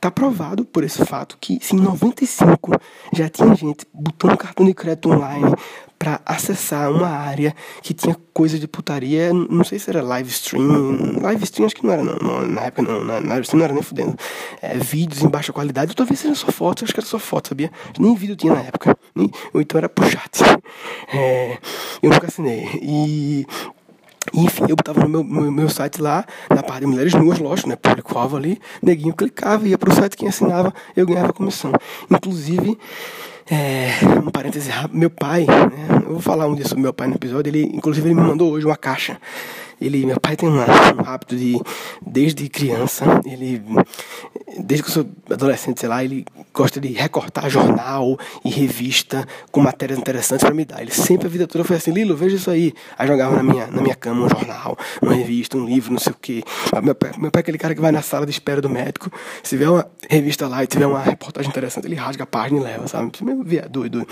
Tá 0.00 0.12
provado 0.12 0.64
por 0.64 0.84
esse 0.84 1.04
fato 1.04 1.36
que 1.40 1.58
se 1.60 1.74
em 1.74 1.80
95 1.80 2.70
já 3.12 3.28
tinha 3.28 3.52
gente 3.56 3.84
botando 3.92 4.36
cartão 4.36 4.64
de 4.64 4.72
crédito 4.72 5.10
online 5.10 5.52
para 5.98 6.20
acessar 6.24 6.90
uma 6.92 7.08
área 7.08 7.54
que 7.82 7.92
tinha 7.92 8.16
coisa 8.32 8.58
de 8.58 8.68
putaria, 8.68 9.32
não 9.32 9.64
sei 9.64 9.78
se 9.78 9.90
era 9.90 10.00
live 10.02 10.30
stream, 10.30 11.20
live 11.20 11.42
stream 11.44 11.66
acho 11.66 11.74
que 11.74 11.84
não 11.84 11.92
era 11.92 12.04
não, 12.04 12.14
não 12.16 12.46
na 12.46 12.62
época 12.62 12.82
não, 12.82 13.04
na, 13.04 13.18
live 13.18 13.42
stream 13.42 13.58
não 13.58 13.64
era 13.64 13.74
nem 13.74 13.82
fudendo, 13.82 14.16
é, 14.62 14.78
vídeos 14.78 15.22
em 15.22 15.28
baixa 15.28 15.52
qualidade, 15.52 15.96
talvez 15.96 16.20
seja 16.20 16.34
só 16.36 16.52
fotos, 16.52 16.84
acho 16.84 16.94
que 16.94 17.00
era 17.00 17.06
só 17.06 17.18
foto, 17.18 17.48
sabia? 17.48 17.70
Nem 17.98 18.14
vídeo 18.14 18.36
tinha 18.36 18.54
na 18.54 18.60
época, 18.60 18.96
nem, 19.14 19.30
ou 19.52 19.60
então 19.60 19.78
era 19.78 19.88
pro 19.88 20.08
chat. 20.08 20.38
É, 21.10 21.56
eu 22.02 22.10
nunca 22.10 22.26
assinei. 22.26 22.68
E 22.82 23.46
enfim, 24.34 24.64
eu 24.68 24.76
botava 24.76 25.00
no 25.00 25.08
meu, 25.08 25.24
no 25.24 25.50
meu 25.50 25.68
site 25.68 26.00
lá, 26.00 26.24
na 26.50 26.62
parte 26.62 26.80
de 26.80 26.86
mulheres 26.86 27.14
nuas, 27.14 27.38
lógico, 27.38 27.68
né? 27.68 27.76
Público-alvo 27.76 28.36
ali, 28.36 28.60
neguinho 28.82 29.14
clicava, 29.14 29.66
ia 29.66 29.78
pro 29.78 29.94
site, 29.94 30.16
quem 30.16 30.28
assinava, 30.28 30.72
eu 30.94 31.06
ganhava 31.06 31.32
comissão. 31.32 31.72
Inclusive, 32.10 32.78
é, 33.50 33.90
um 34.24 34.30
parêntese 34.30 34.70
rápido, 34.70 34.98
meu 34.98 35.10
pai, 35.10 35.46
né? 35.46 36.02
Eu 36.04 36.12
vou 36.12 36.20
falar 36.20 36.46
um 36.46 36.54
dia 36.54 36.66
sobre 36.66 36.82
meu 36.82 36.92
pai 36.92 37.08
no 37.08 37.14
episódio, 37.14 37.50
ele, 37.50 37.62
inclusive, 37.74 38.08
ele 38.08 38.14
me 38.14 38.26
mandou 38.26 38.52
hoje 38.52 38.66
uma 38.66 38.76
caixa 38.76 39.18
ele, 39.80 40.04
meu 40.04 40.18
pai 40.20 40.36
tem 40.36 40.48
uma, 40.48 40.64
um 40.64 41.08
hábito 41.08 41.36
de, 41.36 41.60
desde 42.04 42.48
criança, 42.48 43.04
ele, 43.24 43.62
desde 44.58 44.82
que 44.82 44.90
eu 44.90 44.94
sou 44.94 45.06
adolescente, 45.30 45.80
sei 45.80 45.88
lá, 45.88 46.04
ele 46.04 46.24
gosta 46.52 46.80
de 46.80 46.88
recortar 46.88 47.48
jornal 47.48 48.18
e 48.44 48.50
revista 48.50 49.26
com 49.50 49.60
matérias 49.60 49.98
interessantes 49.98 50.44
para 50.44 50.54
me 50.54 50.64
dar. 50.64 50.82
Ele 50.82 50.90
sempre 50.90 51.26
a 51.26 51.30
vida 51.30 51.46
toda 51.46 51.64
foi 51.64 51.76
assim, 51.76 51.92
Lilo, 51.92 52.16
veja 52.16 52.36
isso 52.36 52.50
aí. 52.50 52.74
Aí 52.98 53.06
jogava 53.06 53.36
na 53.36 53.42
minha, 53.42 53.66
na 53.68 53.80
minha 53.80 53.94
cama 53.94 54.24
um 54.24 54.28
jornal, 54.28 54.76
uma 55.00 55.14
revista, 55.14 55.56
um 55.56 55.64
livro, 55.64 55.92
não 55.92 56.00
sei 56.00 56.12
o 56.12 56.16
quê. 56.20 56.42
Meu 56.82 56.94
pai, 56.94 57.12
meu 57.18 57.30
pai 57.30 57.40
é 57.40 57.42
aquele 57.42 57.58
cara 57.58 57.74
que 57.74 57.80
vai 57.80 57.92
na 57.92 58.02
sala 58.02 58.26
de 58.26 58.32
espera 58.32 58.60
do 58.60 58.68
médico, 58.68 59.10
se 59.42 59.50
tiver 59.50 59.68
uma 59.68 59.86
revista 60.08 60.48
lá 60.48 60.64
e 60.64 60.66
tiver 60.66 60.86
uma 60.86 61.02
reportagem 61.02 61.50
interessante, 61.50 61.86
ele 61.86 61.94
rasga 61.94 62.24
a 62.24 62.26
página 62.26 62.60
e 62.60 62.62
leva, 62.62 62.88
sabe? 62.88 63.12
É 63.58 63.68
doido. 63.68 64.06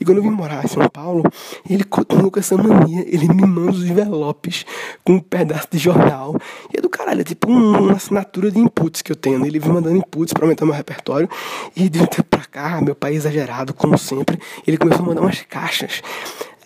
E 0.00 0.04
quando 0.04 0.18
eu 0.18 0.22
vim 0.22 0.30
morar 0.30 0.64
em 0.64 0.68
São 0.68 0.86
Paulo, 0.88 1.24
ele 1.68 1.84
continuou 1.84 2.30
com 2.30 2.38
essa 2.38 2.56
mania, 2.56 3.04
ele 3.06 3.28
me 3.28 3.46
manda 3.46 3.72
os 3.72 3.84
envelopes 3.84 4.64
com 5.04 5.14
um 5.14 5.20
pedaço 5.20 5.68
de 5.70 5.78
jornal. 5.78 6.36
E 6.72 6.78
é 6.78 6.80
do 6.80 6.88
caralho, 6.88 7.20
é 7.20 7.24
tipo 7.24 7.50
um, 7.50 7.78
uma 7.78 7.92
assinatura 7.92 8.50
de 8.50 8.58
inputs 8.58 9.02
que 9.02 9.12
eu 9.12 9.16
tenho. 9.16 9.44
Ele 9.44 9.58
vem 9.58 9.70
mandando 9.90 9.98
inputs 9.98 10.32
para 10.32 10.44
aumentar 10.44 10.64
meu 10.64 10.74
repertório. 10.74 11.28
E 11.74 11.88
de 11.88 12.00
um 12.00 12.06
tempo 12.06 12.24
pra 12.24 12.44
cá, 12.44 12.80
meu 12.80 12.94
pai 12.94 13.12
é 13.12 13.14
exagerado, 13.16 13.74
como 13.74 13.98
sempre, 13.98 14.38
ele 14.66 14.76
começou 14.76 15.04
a 15.04 15.08
mandar 15.08 15.20
umas 15.20 15.42
caixas. 15.42 16.02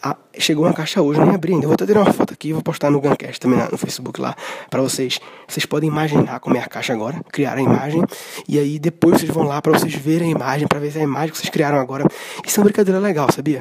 Ah, 0.06 0.16
chegou 0.38 0.66
uma 0.66 0.74
caixa 0.74 1.00
hoje, 1.00 1.18
nem 1.18 1.34
abri 1.34 1.54
ainda. 1.54 1.64
Eu 1.64 1.68
vou 1.68 1.74
até 1.74 1.86
tirar 1.86 2.02
uma 2.02 2.12
foto 2.12 2.34
aqui 2.34 2.48
e 2.48 2.52
vou 2.52 2.60
postar 2.60 2.90
no 2.90 3.00
Guncast 3.00 3.40
também 3.40 3.58
no 3.72 3.78
Facebook 3.78 4.20
lá 4.20 4.36
para 4.68 4.82
vocês. 4.82 5.18
Vocês 5.48 5.64
podem 5.64 5.88
imaginar 5.88 6.40
como 6.40 6.58
é 6.58 6.60
a 6.60 6.66
caixa 6.66 6.92
agora, 6.92 7.22
criar 7.32 7.56
a 7.56 7.62
imagem 7.62 8.04
e 8.46 8.58
aí 8.58 8.78
depois 8.78 9.18
vocês 9.18 9.30
vão 9.30 9.44
lá 9.44 9.62
para 9.62 9.72
vocês 9.72 9.94
verem 9.94 10.28
a 10.28 10.30
imagem, 10.32 10.68
para 10.68 10.78
ver 10.78 10.92
se 10.92 10.98
a 10.98 11.02
imagem 11.02 11.30
que 11.30 11.38
vocês 11.38 11.48
criaram 11.48 11.78
agora. 11.78 12.04
Isso 12.46 12.60
é 12.60 12.60
uma 12.60 12.64
brincadeira 12.64 13.00
legal, 13.00 13.32
sabia? 13.32 13.60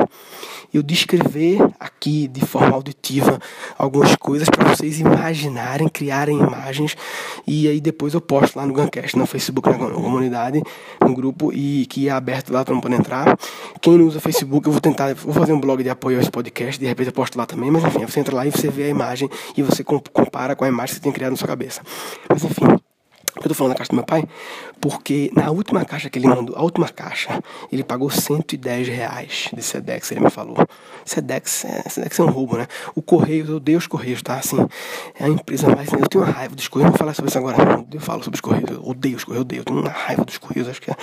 Eu 0.73 0.81
descrever 0.81 1.59
aqui 1.79 2.27
de 2.27 2.41
forma 2.41 2.75
auditiva 2.75 3.39
algumas 3.77 4.15
coisas 4.15 4.49
para 4.49 4.73
vocês 4.73 4.99
imaginarem, 4.99 5.87
criarem 5.87 6.37
imagens 6.37 6.95
e 7.45 7.67
aí 7.67 7.79
depois 7.79 8.13
eu 8.13 8.21
posto 8.21 8.55
lá 8.55 8.65
no 8.65 8.73
Guncast, 8.73 9.17
no 9.17 9.25
Facebook, 9.25 9.69
na 9.69 9.77
comunidade, 9.77 10.61
no 11.01 11.13
grupo 11.13 11.53
e 11.53 11.85
que 11.85 12.07
é 12.07 12.11
aberto 12.11 12.51
lá 12.51 12.65
para 12.65 12.73
não 12.73 12.81
poder 12.81 12.95
entrar. 12.95 13.37
Quem 13.79 13.97
não 13.97 14.05
usa 14.05 14.19
Facebook, 14.19 14.65
eu 14.65 14.71
vou 14.71 14.81
tentar, 14.81 15.13
vou 15.13 15.33
fazer 15.33 15.53
um 15.53 15.59
blog 15.59 15.83
de 15.83 15.89
apoio 15.89 16.17
a 16.17 16.21
esse 16.21 16.31
podcast, 16.31 16.79
de 16.79 16.85
repente 16.85 17.07
eu 17.07 17.13
posto 17.13 17.37
lá 17.37 17.45
também, 17.45 17.69
mas 17.69 17.83
enfim, 17.83 18.05
você 18.05 18.19
entra 18.19 18.35
lá 18.35 18.45
e 18.45 18.51
você 18.51 18.69
vê 18.69 18.83
a 18.83 18.89
imagem 18.89 19.29
e 19.55 19.61
você 19.61 19.83
compara 19.83 20.55
com 20.55 20.65
a 20.65 20.67
imagem 20.67 20.89
que 20.89 20.95
você 20.95 21.01
tem 21.01 21.11
criado 21.11 21.31
na 21.31 21.37
sua 21.37 21.47
cabeça. 21.47 21.81
Mas 22.29 22.43
enfim, 22.43 22.65
eu 23.37 23.47
tô 23.47 23.53
falando 23.53 23.73
da 23.73 23.77
caixa 23.77 23.89
do 23.89 23.95
meu 23.95 24.05
pai 24.05 24.27
porque 24.83 25.31
na 25.33 25.49
última 25.49 25.85
caixa 25.85 26.09
que 26.09 26.19
ele 26.19 26.27
mandou, 26.27 26.57
a 26.57 26.61
última 26.61 26.89
caixa, 26.89 27.41
ele 27.71 27.85
pagou 27.85 28.09
110 28.09 28.89
reais 28.89 29.49
de 29.53 29.63
Sedex, 29.63 30.11
ele 30.11 30.19
me 30.19 30.29
falou. 30.29 30.57
Sedex 31.05 31.63
é, 31.63 31.89
Sedex 31.89 32.19
é 32.19 32.23
um 32.23 32.29
roubo, 32.29 32.57
né? 32.57 32.67
O 32.93 33.01
Correio, 33.01 33.45
eu 33.47 33.55
odeio 33.55 33.77
os 33.77 33.87
Correios, 33.87 34.21
tá? 34.21 34.35
Assim, 34.35 34.57
é 35.17 35.23
a 35.23 35.29
empresa 35.29 35.73
mais. 35.73 35.87
Eu 35.93 36.05
tenho 36.09 36.25
uma 36.25 36.33
raiva 36.33 36.53
dos 36.53 36.67
Correios, 36.67 36.87
não 36.87 36.91
vou 36.91 36.99
falar 36.99 37.13
sobre 37.13 37.29
isso 37.29 37.37
agora, 37.37 37.63
não. 37.63 37.87
Eu 37.93 38.01
falo 38.01 38.21
sobre 38.23 38.35
os 38.35 38.41
Correios, 38.41 38.69
eu 38.71 38.85
odeio 38.85 39.15
os 39.15 39.23
Correios, 39.23 39.37
eu 39.37 39.41
odeio, 39.41 39.59
eu 39.61 39.63
tenho 39.63 39.79
uma 39.79 39.89
raiva 39.89 40.25
dos 40.25 40.37
Correios. 40.37 40.67
Acho 40.67 40.81
que 40.81 40.91
é. 40.91 40.95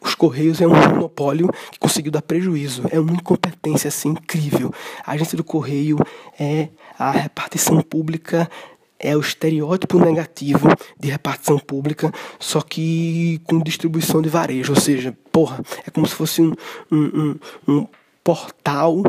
Os 0.00 0.16
Correios 0.16 0.60
é 0.60 0.66
um 0.66 0.74
monopólio 0.74 1.48
que 1.70 1.78
conseguiu 1.78 2.10
dar 2.10 2.22
prejuízo, 2.22 2.82
é 2.90 2.98
uma 2.98 3.12
incompetência 3.12 3.86
assim 3.86 4.08
incrível. 4.08 4.74
A 5.06 5.12
agência 5.12 5.36
do 5.36 5.44
Correio 5.44 5.98
é 6.36 6.68
a 6.98 7.12
repartição 7.12 7.80
pública 7.80 8.50
é 9.00 9.16
o 9.16 9.20
estereótipo 9.20 9.98
negativo 9.98 10.68
de 10.98 11.08
repartição 11.08 11.58
pública, 11.58 12.12
só 12.38 12.60
que 12.60 13.40
com 13.44 13.58
distribuição 13.60 14.20
de 14.20 14.28
varejo. 14.28 14.74
Ou 14.74 14.80
seja, 14.80 15.16
porra, 15.32 15.60
é 15.86 15.90
como 15.90 16.06
se 16.06 16.14
fosse 16.14 16.42
um, 16.42 16.52
um, 16.92 16.98
um, 16.98 17.38
um 17.66 17.86
portal 18.22 19.02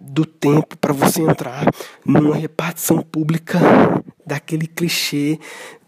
do 0.00 0.24
tempo 0.24 0.76
para 0.78 0.92
você 0.92 1.20
entrar 1.20 1.66
numa 2.04 2.36
repartição 2.36 3.02
pública 3.02 3.58
daquele 4.24 4.66
clichê 4.66 5.38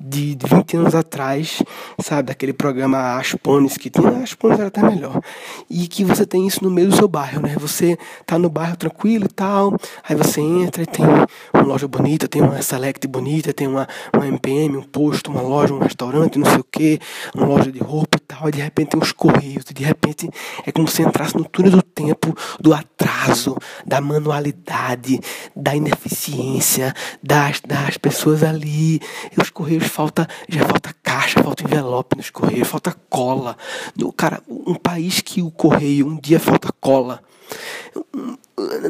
de 0.00 0.36
20 0.46 0.76
anos 0.76 0.94
atrás, 0.94 1.62
sabe? 2.00 2.28
Daquele 2.28 2.52
programa 2.52 3.18
Aspones 3.18 3.76
que 3.76 3.90
tinha. 3.90 4.22
Aspones 4.22 4.58
era 4.58 4.68
até 4.68 4.82
melhor. 4.82 5.20
E 5.68 5.88
que 5.88 6.04
você 6.04 6.24
tem 6.24 6.46
isso 6.46 6.62
no 6.62 6.70
meio 6.70 6.88
do 6.88 6.96
seu 6.96 7.08
bairro, 7.08 7.40
né? 7.42 7.56
Você 7.58 7.98
tá 8.24 8.38
no 8.38 8.48
bairro 8.48 8.76
tranquilo 8.76 9.24
e 9.24 9.28
tal, 9.28 9.76
aí 10.08 10.14
você 10.14 10.40
entra 10.40 10.82
e 10.82 10.86
tem 10.86 11.04
uma 11.52 11.62
loja 11.62 11.88
bonita, 11.88 12.28
tem 12.28 12.42
uma 12.42 12.62
Select 12.62 13.06
bonita, 13.08 13.52
tem 13.52 13.66
uma, 13.66 13.88
uma 14.14 14.26
MPM, 14.26 14.76
um 14.76 14.82
posto, 14.82 15.30
uma 15.30 15.42
loja, 15.42 15.74
um 15.74 15.78
restaurante, 15.78 16.38
não 16.38 16.46
sei 16.46 16.60
o 16.60 16.64
que, 16.64 17.00
uma 17.34 17.46
loja 17.46 17.72
de 17.72 17.80
roupa 17.80 18.18
e 18.18 18.20
tal, 18.20 18.48
e 18.48 18.52
de 18.52 18.60
repente 18.60 18.90
tem 18.90 19.00
uns 19.00 19.12
correios, 19.12 19.64
e 19.70 19.74
de 19.74 19.84
repente 19.84 20.30
é 20.64 20.70
como 20.70 20.86
se 20.86 21.02
entrasse 21.02 21.36
no 21.36 21.44
túnel 21.44 21.72
do 21.72 21.82
tempo, 21.82 22.36
do 22.60 22.72
atraso, 22.72 23.56
da 23.84 24.00
manualidade, 24.00 25.20
da 25.54 25.74
ineficiência, 25.74 26.94
das, 27.22 27.60
das 27.60 27.96
pessoas 27.96 28.42
ali. 28.42 29.00
E 29.36 29.40
os 29.40 29.50
correios 29.50 29.87
falta, 29.88 30.28
já 30.48 30.64
falta 30.64 30.94
caixa, 31.02 31.42
falta 31.42 31.64
envelope 31.64 32.16
nos 32.16 32.30
correios, 32.30 32.68
falta 32.68 32.94
cola. 33.08 33.56
No, 33.96 34.12
cara, 34.12 34.42
um 34.48 34.74
país 34.74 35.20
que 35.20 35.42
o 35.42 35.50
correio 35.50 36.06
um 36.06 36.16
dia 36.16 36.38
falta 36.38 36.72
cola. 36.80 37.22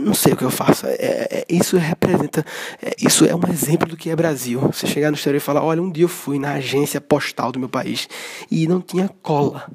Não 0.01 0.15
sei 0.15 0.33
o 0.33 0.37
que 0.37 0.45
eu 0.45 0.51
faço. 0.51 0.87
É, 0.87 0.95
é, 1.31 1.45
isso 1.49 1.77
representa. 1.77 2.45
É, 2.83 2.95
isso 3.01 3.25
é 3.25 3.35
um 3.35 3.51
exemplo 3.51 3.89
do 3.89 3.97
que 3.97 4.11
é 4.11 4.17
Brasil. 4.17 4.61
Você 4.61 4.87
chegar 4.87 5.11
no 5.11 5.17
exterior 5.17 5.39
e 5.39 5.41
falar: 5.41 5.63
olha, 5.63 5.83
um 5.83 5.91
dia 5.91 6.05
eu 6.05 6.09
fui 6.09 6.39
na 6.39 6.55
agência 6.55 7.01
postal 7.01 7.53
do 7.53 7.59
meu 7.59 7.69
país 7.69 8.09
e 8.51 8.67
não 8.67 8.81
tinha 8.81 9.09
cola 9.23 9.67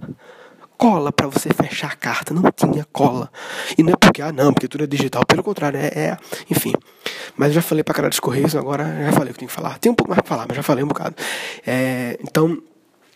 cola 0.84 1.14
para 1.14 1.28
você 1.28 1.50
fechar 1.54 1.94
a 1.94 1.96
carta, 1.96 2.34
não 2.34 2.44
tinha 2.52 2.86
cola. 2.92 3.32
E 3.78 3.84
não 3.84 3.94
é 3.94 3.96
porque, 3.96 4.22
ah, 4.22 4.34
não, 4.34 4.52
porque 4.52 4.68
tudo 4.68 4.84
é 4.84 4.88
digital, 4.88 5.26
pelo 5.26 5.42
contrário, 5.42 5.80
é, 5.80 5.88
é 5.88 6.18
enfim. 6.52 6.74
Mas 7.36 7.54
já 7.54 7.62
falei 7.62 7.84
pra 7.84 7.94
cara 7.94 8.10
dos 8.10 8.20
Correios, 8.20 8.56
agora 8.56 8.84
já 9.06 9.12
falei 9.12 9.32
o 9.32 9.34
que 9.34 9.40
tenho 9.40 9.50
que 9.50 9.56
falar. 9.56 9.78
Tem 9.80 9.92
um 9.92 9.96
pouco 9.96 10.10
mais 10.10 10.22
pra 10.22 10.30
falar, 10.30 10.46
mas 10.48 10.56
já 10.58 10.64
falei 10.64 10.84
um 10.84 10.88
bocado. 10.88 11.16
É, 11.66 12.18
então, 12.22 12.62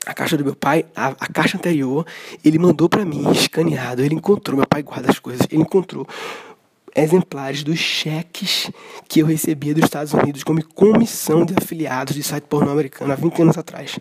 a 0.05 0.13
caixa 0.13 0.37
do 0.37 0.43
meu 0.43 0.55
pai, 0.55 0.85
a, 0.95 1.07
a 1.07 1.27
caixa 1.27 1.57
anterior, 1.57 2.05
ele 2.43 2.57
mandou 2.57 2.87
para 2.87 3.03
mim 3.03 3.29
escaneado, 3.31 4.01
ele 4.01 4.15
encontrou, 4.15 4.57
meu 4.57 4.67
pai 4.67 4.81
guarda 4.81 5.09
as 5.09 5.19
coisas, 5.19 5.45
ele 5.51 5.61
encontrou 5.61 6.07
exemplares 6.97 7.63
dos 7.63 7.77
cheques 7.77 8.71
que 9.07 9.19
eu 9.19 9.25
recebia 9.27 9.73
dos 9.73 9.83
Estados 9.83 10.13
Unidos 10.13 10.43
como 10.43 10.63
comissão 10.63 11.45
de 11.45 11.53
afiliados 11.55 12.15
de 12.15 12.23
site 12.23 12.45
pornô 12.45 12.71
americano 12.71 13.13
há 13.13 13.15
20 13.15 13.41
anos 13.43 13.57
atrás. 13.57 13.99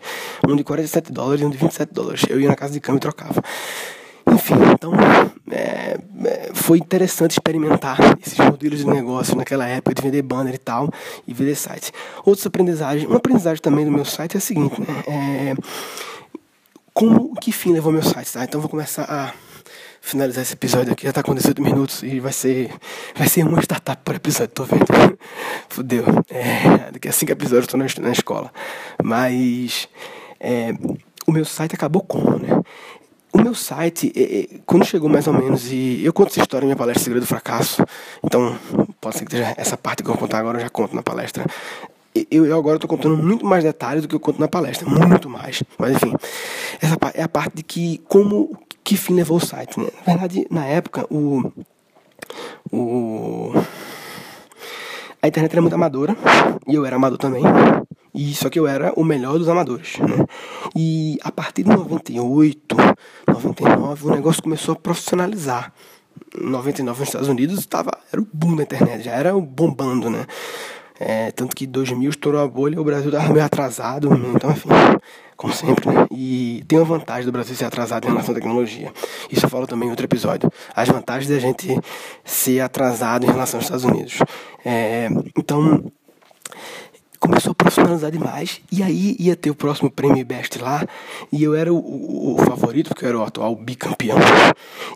Um 0.49 0.57
de 0.57 0.65
47 0.65 1.13
dólares 1.13 1.43
e 1.43 1.45
um 1.45 1.51
de 1.51 1.59
27 1.59 1.93
dólares. 1.93 2.23
Eu 2.29 2.41
ia 2.41 2.49
na 2.49 2.57
casa 2.57 2.73
de 2.73 2.81
câmbio 2.81 2.99
e 2.99 3.01
trocava. 3.01 3.43
Enfim, 4.29 4.55
então 4.73 4.93
é, 5.51 5.99
é, 6.25 6.51
foi 6.53 6.79
interessante 6.79 7.33
experimentar 7.33 7.99
esses 8.25 8.39
modelos 8.39 8.81
de 8.81 8.87
negócio 8.87 9.37
naquela 9.37 9.67
época 9.67 9.95
de 9.95 10.03
vender 10.03 10.23
banner 10.23 10.55
e 10.55 10.59
tal 10.59 10.91
e 11.27 11.33
vender 11.33 11.55
sites. 11.55 11.93
Outras 12.25 12.47
aprendizagens, 12.47 13.09
uma 13.09 13.19
aprendizagem 13.19 13.63
também 13.63 13.85
do 13.85 13.91
meu 13.91 14.05
site 14.05 14.35
é 14.35 14.39
a 14.39 14.41
seguinte, 14.41 14.81
né? 14.81 14.87
É, 15.07 15.55
como, 16.93 17.35
que 17.37 17.53
fim 17.53 17.73
levou 17.73 17.93
meu 17.93 18.03
site, 18.03 18.33
tá? 18.33 18.43
Então 18.43 18.61
vou 18.61 18.71
começar 18.71 19.05
a 19.05 19.33
finalizar 20.01 20.43
esse 20.43 20.55
episódio 20.55 20.93
aqui. 20.93 21.05
Já 21.05 21.13
tá 21.13 21.23
com 21.23 21.35
18 21.35 21.61
minutos 21.61 22.03
e 22.03 22.21
vai 22.21 22.33
ser. 22.33 22.71
Vai 23.15 23.29
ser 23.29 23.45
uma 23.45 23.61
startup 23.61 24.01
por 24.05 24.15
episódio, 24.15 24.49
tô 24.55 24.65
vendo. 24.65 24.87
Fudeu. 25.69 26.05
É, 26.31 26.93
daqui 26.93 27.09
a 27.09 27.13
5 27.13 27.33
episódios 27.33 27.67
eu 27.67 27.71
tô 27.73 27.77
na, 27.77 27.87
na 28.09 28.13
escola. 28.13 28.53
Mas. 29.03 29.89
É, 30.41 30.73
o 31.27 31.33
meu 31.33 31.45
site 31.45 31.75
acabou 31.75 32.03
como, 32.03 32.39
né? 32.39 32.63
O 33.37 33.43
meu 33.43 33.55
site, 33.55 34.63
quando 34.65 34.87
chegou 34.87 35.11
mais 35.11 35.27
ou 35.27 35.35
menos, 35.35 35.71
e 35.71 36.03
eu 36.03 36.11
conto 36.11 36.31
essa 36.31 36.41
história 36.41 36.65
na 36.65 36.69
minha 36.69 36.77
palestra 36.77 37.05
Segredo 37.05 37.25
do 37.25 37.27
Fracasso, 37.27 37.85
então 38.25 38.57
pode 38.99 39.19
ser 39.19 39.27
que 39.27 39.35
esteja 39.35 39.55
essa 39.59 39.77
parte 39.77 40.03
que 40.03 40.09
eu 40.09 40.15
vou 40.15 40.23
contar 40.23 40.39
agora, 40.39 40.57
eu 40.57 40.63
já 40.63 40.71
conto 40.71 40.97
na 40.97 41.03
palestra. 41.03 41.45
Eu, 42.31 42.47
eu 42.47 42.59
agora 42.59 42.79
estou 42.79 42.89
contando 42.89 43.15
muito 43.15 43.45
mais 43.45 43.63
detalhes 43.63 44.01
do 44.01 44.09
que 44.09 44.15
eu 44.15 44.21
conto 44.21 44.41
na 44.41 44.49
palestra, 44.49 44.89
muito 44.89 45.29
mais. 45.29 45.63
Mas 45.79 45.97
enfim, 45.97 46.15
essa 46.81 46.97
é 47.13 47.23
a 47.23 47.29
parte 47.29 47.57
de 47.57 47.63
que 47.63 47.99
como 48.09 48.59
que 48.83 48.97
fim 48.97 49.13
levou 49.13 49.37
o 49.37 49.47
site. 49.47 49.79
Né? 49.79 49.89
Na 50.07 50.15
verdade, 50.15 50.47
na 50.51 50.65
época, 50.65 51.07
o, 51.11 51.53
o, 52.73 53.53
a 55.21 55.29
internet 55.29 55.53
era 55.53 55.61
muito 55.61 55.75
amadora, 55.75 56.17
e 56.67 56.75
eu 56.75 56.87
era 56.87 56.97
amador 56.97 57.19
também, 57.19 57.43
e 58.17 58.35
só 58.35 58.49
que 58.49 58.59
eu 58.59 58.67
era 58.67 58.93
o 58.97 59.05
melhor 59.05 59.39
dos 59.39 59.49
amadores. 59.49 59.99
Né? 59.99 60.27
E 60.75 61.19
a 61.23 61.31
partir 61.31 61.63
de 61.65 61.69
98, 61.69 62.77
99, 63.29 64.07
o 64.07 64.11
negócio 64.11 64.43
começou 64.43 64.73
a 64.73 64.77
profissionalizar. 64.77 65.71
Em 66.35 66.49
99 66.49 66.99
nos 66.99 67.09
Estados 67.09 67.29
Unidos 67.29 67.59
estava, 67.59 67.91
era 68.11 68.21
o 68.21 68.27
boom 68.33 68.57
da 68.57 68.63
internet, 68.63 69.05
já 69.05 69.13
era 69.13 69.35
bombando, 69.35 70.09
né? 70.09 70.27
É, 70.99 71.31
tanto 71.31 71.55
que 71.55 71.67
2000 71.67 72.09
estourou 72.09 72.41
a 72.41 72.49
bolha, 72.49 72.81
o 72.81 72.85
Brasil 72.85 73.11
estava 73.11 73.31
meio 73.31 73.45
atrasado, 73.45 74.09
então 74.35 74.51
enfim, 74.51 74.69
como 75.37 75.53
sempre, 75.53 75.91
né? 75.91 76.07
E 76.11 76.65
tem 76.67 76.79
uma 76.79 76.87
vantagem 76.87 77.27
do 77.27 77.33
Brasil 77.33 77.55
ser 77.55 77.67
atrasado 77.67 78.07
em 78.07 78.09
relação 78.09 78.33
à 78.33 78.35
tecnologia. 78.35 78.91
Isso 79.31 79.45
eu 79.45 79.51
falo 79.51 79.67
também 79.67 79.89
em 79.89 79.91
outro 79.91 80.07
episódio. 80.07 80.51
As 80.75 80.89
vantagens 80.89 81.31
da 81.31 81.39
gente 81.39 81.79
ser 82.25 82.61
atrasado 82.61 83.25
em 83.25 83.27
relação 83.27 83.59
aos 83.59 83.67
Estados 83.67 83.85
Unidos. 83.85 84.21
É, 84.65 85.11
então, 85.37 85.85
começou 87.27 87.53
a 87.53 87.55
profissionalizar 87.55 88.11
demais. 88.11 88.61
E 88.71 88.83
aí 88.83 89.17
ia 89.19 89.35
ter 89.35 89.51
o 89.51 89.55
próximo 89.55 89.91
prêmio 89.91 90.25
Best 90.25 90.59
lá. 90.59 90.87
E 91.33 91.43
eu 91.43 91.55
era 91.55 91.73
o, 91.73 91.77
o, 91.77 92.35
o, 92.35 92.39
favorito, 92.39 92.89
porque 92.89 93.05
eu 93.05 93.09
era 93.09 93.19
o 93.19 93.23
atual 93.23 93.55
bicampeão. 93.57 94.17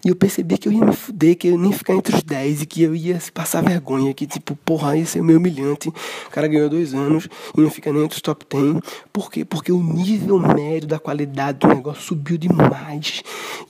E 0.04 0.08
eu 0.08 0.16
percebi 0.16 0.56
que 0.56 0.68
eu 0.68 0.72
ia 0.72 0.84
me 0.84 0.94
fuder, 0.94 1.36
que 1.36 1.48
eu 1.48 1.58
nem 1.58 1.72
ficar 1.72 1.94
entre 1.94 2.14
os 2.14 2.22
10 2.22 2.62
e 2.62 2.66
que 2.66 2.82
eu 2.82 2.94
ia 2.94 3.18
passar 3.34 3.62
vergonha. 3.62 4.14
Que 4.14 4.26
tipo, 4.26 4.56
porra, 4.64 4.96
ia 4.96 5.04
ser 5.04 5.22
meio 5.22 5.38
humilhante. 5.38 5.88
O 5.88 6.30
cara 6.30 6.46
ganhou 6.46 6.68
dois 6.68 6.94
anos 6.94 7.28
e 7.56 7.60
não 7.60 7.70
fica 7.70 7.92
nem 7.92 8.04
entre 8.04 8.16
os 8.16 8.22
top 8.22 8.46
10. 8.48 8.80
Por 9.12 9.30
quê? 9.30 9.44
Porque 9.44 9.72
o 9.72 9.82
nível 9.82 10.38
médio 10.38 10.88
da 10.88 10.98
qualidade 10.98 11.58
do 11.58 11.68
negócio 11.68 12.02
subiu 12.02 12.38
demais. 12.38 13.22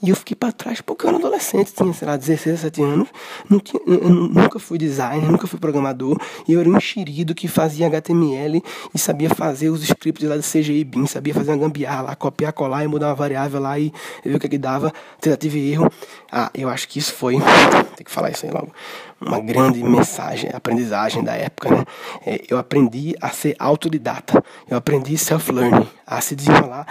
E 0.03 0.09
eu 0.09 0.15
fiquei 0.15 0.35
para 0.35 0.51
trás 0.51 0.81
porque 0.81 1.05
eu 1.05 1.09
era 1.09 1.17
adolescente, 1.17 1.73
tinha, 1.73 1.93
sei 1.93 2.07
lá, 2.07 2.17
16, 2.17 2.61
17 2.61 2.81
anos. 2.83 3.07
Não 3.49 3.59
tinha, 3.59 3.81
eu 3.85 4.09
nunca 4.09 4.59
fui 4.59 4.77
designer, 4.77 5.29
nunca 5.31 5.47
fui 5.47 5.59
programador. 5.59 6.17
E 6.47 6.53
eu 6.53 6.59
era 6.59 6.69
um 6.69 6.77
enxerido 6.77 7.35
que 7.35 7.47
fazia 7.47 7.87
HTML 7.87 8.50
e 8.93 8.99
sabia 8.99 9.29
fazer 9.29 9.69
os 9.69 9.83
scripts 9.83 10.27
lá 10.27 10.35
do 10.35 10.43
CGI 10.43 10.83
BIM, 10.83 11.05
sabia 11.05 11.33
fazer 11.33 11.51
uma 11.51 11.57
gambiarra 11.57 12.01
lá, 12.01 12.15
copiar, 12.15 12.51
colar 12.53 12.83
e 12.83 12.87
mudar 12.87 13.07
uma 13.07 13.15
variável 13.15 13.59
lá 13.59 13.77
e 13.77 13.93
ver 14.25 14.35
o 14.35 14.39
que, 14.39 14.47
é 14.47 14.49
que 14.49 14.57
dava, 14.57 14.93
tentativa 15.19 15.57
e 15.57 15.71
erro. 15.71 15.91
Ah, 16.31 16.49
eu 16.53 16.69
acho 16.69 16.87
que 16.87 16.99
isso 16.99 17.13
foi, 17.13 17.35
tem 17.95 18.03
que 18.03 18.11
falar 18.11 18.31
isso 18.31 18.45
aí 18.45 18.51
logo, 18.51 18.71
uma 19.19 19.39
grande 19.39 19.83
mensagem, 19.83 20.49
aprendizagem 20.53 21.23
da 21.23 21.35
época, 21.35 21.69
né? 21.69 21.85
É, 22.25 22.41
eu 22.49 22.57
aprendi 22.57 23.15
a 23.21 23.29
ser 23.29 23.55
autodidata, 23.59 24.43
eu 24.67 24.77
aprendi 24.77 25.17
self-learning, 25.17 25.87
a 26.07 26.19
se 26.19 26.35
desenrolar 26.35 26.87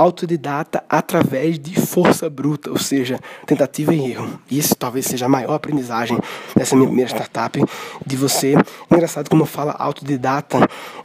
autodidata 0.00 0.82
através 0.88 1.58
de 1.58 1.78
força 1.78 2.30
bruta, 2.30 2.70
ou 2.70 2.78
seja, 2.78 3.20
tentativa 3.46 3.94
e 3.94 4.12
erro. 4.12 4.40
Isso 4.50 4.74
talvez 4.74 5.04
seja 5.04 5.26
a 5.26 5.28
maior 5.28 5.54
aprendizagem 5.54 6.18
dessa 6.56 6.74
minha 6.74 6.88
primeira 6.88 7.10
startup, 7.10 7.62
de 8.06 8.16
você. 8.16 8.54
Engraçado 8.90 9.28
como 9.28 9.44
fala 9.44 9.72
autodidata. 9.72 10.58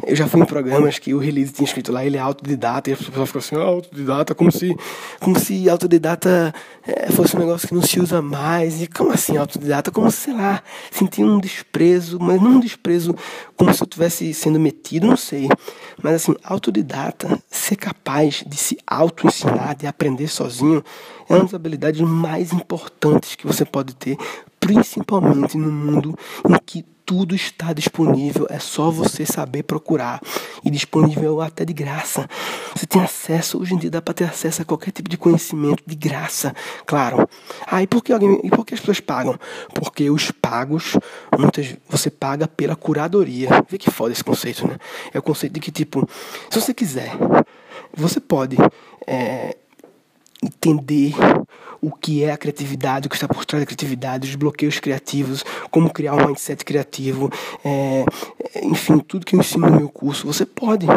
Eu 0.05 0.15
já 0.15 0.27
fui 0.27 0.39
em 0.41 0.45
programas 0.45 0.97
que 0.97 1.13
o 1.13 1.19
release 1.19 1.51
tinha 1.51 1.65
escrito 1.65 1.91
lá, 1.91 2.05
ele 2.05 2.15
é 2.15 2.21
autodidata, 2.21 2.89
e 2.89 2.93
as 2.93 2.99
pessoas 2.99 3.27
ficam 3.27 3.39
assim, 3.39 3.55
ah, 3.55 3.63
autodidata, 3.63 4.33
como 4.33 4.51
se, 4.51 4.75
como 5.19 5.37
se 5.37 5.69
autodidata 5.69 6.53
é, 6.87 7.11
fosse 7.11 7.35
um 7.35 7.39
negócio 7.39 7.67
que 7.67 7.73
não 7.73 7.81
se 7.81 7.99
usa 7.99 8.21
mais. 8.21 8.81
E 8.81 8.87
como 8.87 9.11
assim 9.11 9.35
autodidata? 9.35 9.91
Como, 9.91 10.09
sei 10.09 10.33
lá, 10.33 10.63
sentir 10.89 11.23
um 11.23 11.39
desprezo, 11.39 12.17
mas 12.19 12.41
não 12.41 12.51
um 12.51 12.59
desprezo 12.59 13.13
como 13.57 13.73
se 13.73 13.81
eu 13.81 13.85
estivesse 13.85 14.33
sendo 14.33 14.59
metido, 14.59 15.07
não 15.07 15.17
sei. 15.17 15.49
Mas 16.01 16.15
assim, 16.15 16.35
autodidata, 16.43 17.39
ser 17.49 17.75
capaz 17.75 18.43
de 18.45 18.55
se 18.55 18.77
auto-ensinar, 18.87 19.75
de 19.75 19.87
aprender 19.87 20.27
sozinho, 20.27 20.83
é 21.29 21.33
uma 21.33 21.43
das 21.43 21.53
habilidades 21.53 22.01
mais 22.01 22.53
importantes 22.53 23.35
que 23.35 23.47
você 23.47 23.65
pode 23.65 23.95
ter, 23.95 24.17
principalmente 24.59 25.57
no 25.57 25.71
mundo 25.71 26.17
em 26.47 26.57
que 26.65 26.85
tudo 27.05 27.35
está 27.35 27.71
disponível, 27.71 28.47
é 28.49 28.57
só 28.57 28.89
você 28.89 29.25
saber 29.25 29.63
procurar. 29.63 30.19
E 30.63 30.71
disponível 30.71 31.39
até 31.39 31.63
de 31.63 31.71
graça. 31.71 32.27
Você 32.75 32.87
tem 32.87 33.01
acesso, 33.01 33.61
hoje 33.61 33.75
em 33.75 33.77
dia 33.77 33.91
dá 33.91 34.01
para 34.01 34.15
ter 34.15 34.23
acesso 34.23 34.63
a 34.63 34.65
qualquer 34.65 34.91
tipo 34.91 35.07
de 35.07 35.15
conhecimento 35.15 35.83
de 35.85 35.95
graça. 35.95 36.55
Claro. 36.87 37.29
Ah, 37.67 37.83
e 37.83 37.87
por 37.87 38.03
que, 38.03 38.11
alguém, 38.11 38.39
e 38.43 38.49
por 38.49 38.65
que 38.65 38.73
as 38.73 38.79
pessoas 38.79 38.99
pagam? 38.99 39.37
Porque 39.75 40.09
os 40.09 40.31
pagos, 40.31 40.97
muitas 41.37 41.77
você 41.87 42.09
paga 42.09 42.47
pela 42.47 42.75
curadoria. 42.75 43.49
Vê 43.69 43.77
que 43.77 43.91
foda 43.91 44.11
esse 44.11 44.23
conceito, 44.23 44.67
né? 44.67 44.77
É 45.13 45.19
o 45.19 45.21
conceito 45.21 45.53
de 45.53 45.59
que, 45.59 45.71
tipo, 45.71 46.09
se 46.49 46.59
você 46.59 46.73
quiser, 46.73 47.11
você 47.95 48.19
pode 48.19 48.57
é, 49.07 49.55
entender 50.43 51.13
o 51.85 51.91
que 51.91 52.23
é 52.23 52.31
a 52.31 52.37
criatividade, 52.37 53.05
o 53.05 53.09
que 53.09 53.15
está 53.15 53.27
por 53.27 53.45
trás 53.45 53.61
da 53.61 53.65
criatividade, 53.67 54.27
os 54.27 54.33
bloqueios 54.33 54.79
criativos, 54.79 55.45
como 55.69 55.87
criar 55.91 56.15
um 56.15 56.25
mindset 56.25 56.65
criativo, 56.65 57.29
é, 57.63 58.03
enfim, 58.63 58.97
tudo 58.97 59.23
que 59.23 59.35
eu 59.35 59.39
ensino 59.39 59.69
no 59.69 59.77
meu 59.77 59.89
curso, 59.89 60.25
você 60.25 60.47
pode. 60.47 60.87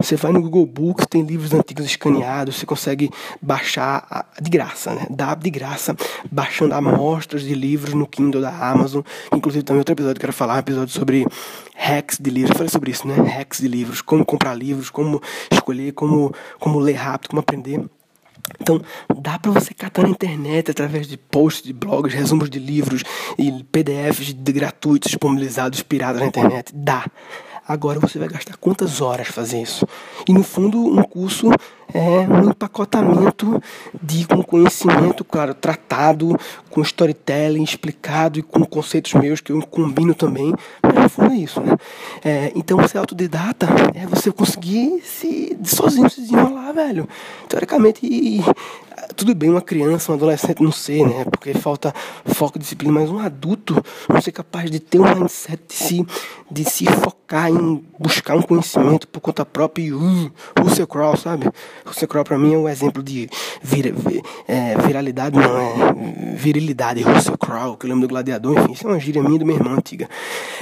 Você 0.00 0.16
vai 0.16 0.32
no 0.32 0.40
Google 0.40 0.64
Books, 0.64 1.06
tem 1.10 1.22
livros 1.22 1.52
antigos 1.52 1.84
escaneados, 1.84 2.56
você 2.56 2.64
consegue 2.64 3.10
baixar 3.42 4.30
de 4.40 4.48
graça, 4.48 4.94
né? 4.94 5.06
Dá 5.10 5.34
de 5.34 5.50
graça, 5.50 5.94
baixando 6.32 6.74
amostras 6.74 7.42
de 7.42 7.54
livros 7.54 7.92
no 7.92 8.06
Kindle 8.06 8.40
da 8.40 8.50
Amazon. 8.50 9.02
Inclusive, 9.34 9.62
também 9.62 9.80
outro 9.80 9.92
episódio 9.92 10.14
que 10.14 10.24
eu 10.24 10.28
quero 10.28 10.32
falar, 10.32 10.54
um 10.54 10.60
episódio 10.60 10.94
sobre 10.94 11.26
hacks 11.74 12.18
de 12.18 12.30
livros. 12.30 12.52
Eu 12.52 12.56
falei 12.56 12.70
sobre 12.70 12.90
isso, 12.90 13.06
né? 13.06 13.16
Hacks 13.16 13.60
de 13.60 13.68
livros, 13.68 14.00
como 14.00 14.24
comprar 14.24 14.54
livros, 14.54 14.88
como 14.88 15.20
escolher, 15.50 15.92
como, 15.92 16.34
como 16.58 16.78
ler 16.78 16.94
rápido, 16.94 17.30
como 17.30 17.40
aprender. 17.40 17.84
Então, 18.60 18.80
dá 19.20 19.38
para 19.38 19.50
você 19.50 19.72
catar 19.74 20.02
na 20.02 20.08
internet 20.08 20.70
através 20.70 21.06
de 21.06 21.16
posts 21.16 21.62
de 21.62 21.72
blogs, 21.72 22.14
resumos 22.14 22.50
de 22.50 22.58
livros 22.58 23.02
e 23.38 23.50
PDFs 23.64 24.32
gratuitos 24.32 25.10
disponibilizados, 25.10 25.82
pirados 25.82 26.20
na 26.20 26.26
internet. 26.26 26.72
Dá. 26.74 27.06
Agora 27.66 28.00
você 28.00 28.18
vai 28.18 28.28
gastar 28.28 28.56
quantas 28.56 29.00
horas 29.00 29.28
fazer 29.28 29.62
isso? 29.62 29.86
E 30.28 30.32
no 30.32 30.42
fundo, 30.42 30.78
um 30.78 31.02
curso 31.02 31.50
é 31.92 32.20
um 32.28 32.50
empacotamento 32.50 33.60
de 34.02 34.26
um 34.32 34.42
conhecimento, 34.42 35.24
claro, 35.24 35.54
tratado, 35.54 36.36
com 36.70 36.80
storytelling 36.82 37.62
explicado 37.62 38.38
e 38.38 38.42
com 38.42 38.64
conceitos 38.64 39.14
meus 39.14 39.40
que 39.40 39.52
eu 39.52 39.60
combino 39.66 40.14
também. 40.14 40.54
Mas 40.82 40.94
no 40.94 41.08
fundo 41.08 41.32
é 41.32 41.36
isso, 41.36 41.60
né? 41.60 41.76
É, 42.24 42.52
então, 42.54 42.86
ser 42.86 42.98
autodidata 42.98 43.66
é 43.94 44.06
você 44.06 44.30
conseguir 44.30 45.02
se 45.04 45.56
sozinho 45.64 46.08
se 46.08 46.20
desenrolar, 46.20 46.72
velho. 46.72 47.08
Teoricamente, 47.48 48.06
e, 48.06 48.40
tudo 49.16 49.34
bem 49.34 49.50
uma 49.50 49.60
criança, 49.60 50.12
um 50.12 50.14
adolescente 50.14 50.62
não 50.62 50.72
ser, 50.72 51.06
né? 51.06 51.24
Porque 51.24 51.52
falta 51.54 51.92
foco, 52.26 52.58
disciplina, 52.58 53.00
mas 53.00 53.10
um 53.10 53.18
adulto 53.18 53.82
não 54.08 54.20
ser 54.20 54.32
capaz 54.32 54.70
de 54.70 54.78
ter 54.78 55.00
um 55.00 55.14
mindset 55.14 55.60
de 55.68 55.74
se, 55.74 56.06
de 56.50 56.64
se 56.64 56.86
focar 56.86 57.50
em 57.50 57.59
buscar 57.98 58.36
um 58.36 58.42
conhecimento 58.42 59.06
por 59.08 59.20
conta 59.20 59.44
própria 59.44 59.82
e 59.82 59.92
uh, 59.92 60.32
Russell 60.58 60.86
Crowe, 60.86 61.16
sabe? 61.16 61.50
Russell 61.84 62.08
Crowe 62.08 62.24
para 62.24 62.38
mim 62.38 62.54
é 62.54 62.58
um 62.58 62.68
exemplo 62.68 63.02
de 63.02 63.28
vir, 63.62 63.92
vir, 63.92 64.22
é, 64.46 64.76
viralidade, 64.78 65.36
não 65.36 65.58
é 65.58 66.34
virilidade. 66.34 67.02
Russell 67.02 67.38
Crowe, 67.38 67.76
que 67.76 67.86
eu 67.86 67.90
lembro 67.90 68.06
do 68.06 68.10
Gladiador, 68.10 68.58
enfim, 68.58 68.72
isso 68.72 68.86
é 68.86 68.90
uma 68.90 69.00
gíria 69.00 69.22
minha 69.22 69.38
do 69.38 69.46
meu 69.46 69.56
irmão 69.56 69.74
antiga. 69.74 70.08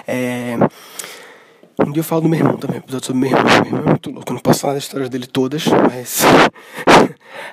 É, 0.06 0.56
um 1.80 1.92
dia 1.92 2.00
eu 2.00 2.04
falo 2.04 2.22
do 2.22 2.28
meu 2.28 2.40
irmão 2.40 2.56
também, 2.56 2.78
episódio 2.78 3.06
sobre 3.06 3.20
meu 3.20 3.30
irmão. 3.30 3.44
Meu 3.44 3.66
irmão 3.66 3.82
é 3.82 3.88
muito 3.90 4.11
louco, 4.11 4.30
eu 4.30 4.34
não 4.34 4.40
posso 4.40 4.61
falar 4.61 4.74
das 4.74 4.82
histórias 4.82 5.08
dele 5.08 5.26
todas, 5.26 5.64
mas. 5.66 6.24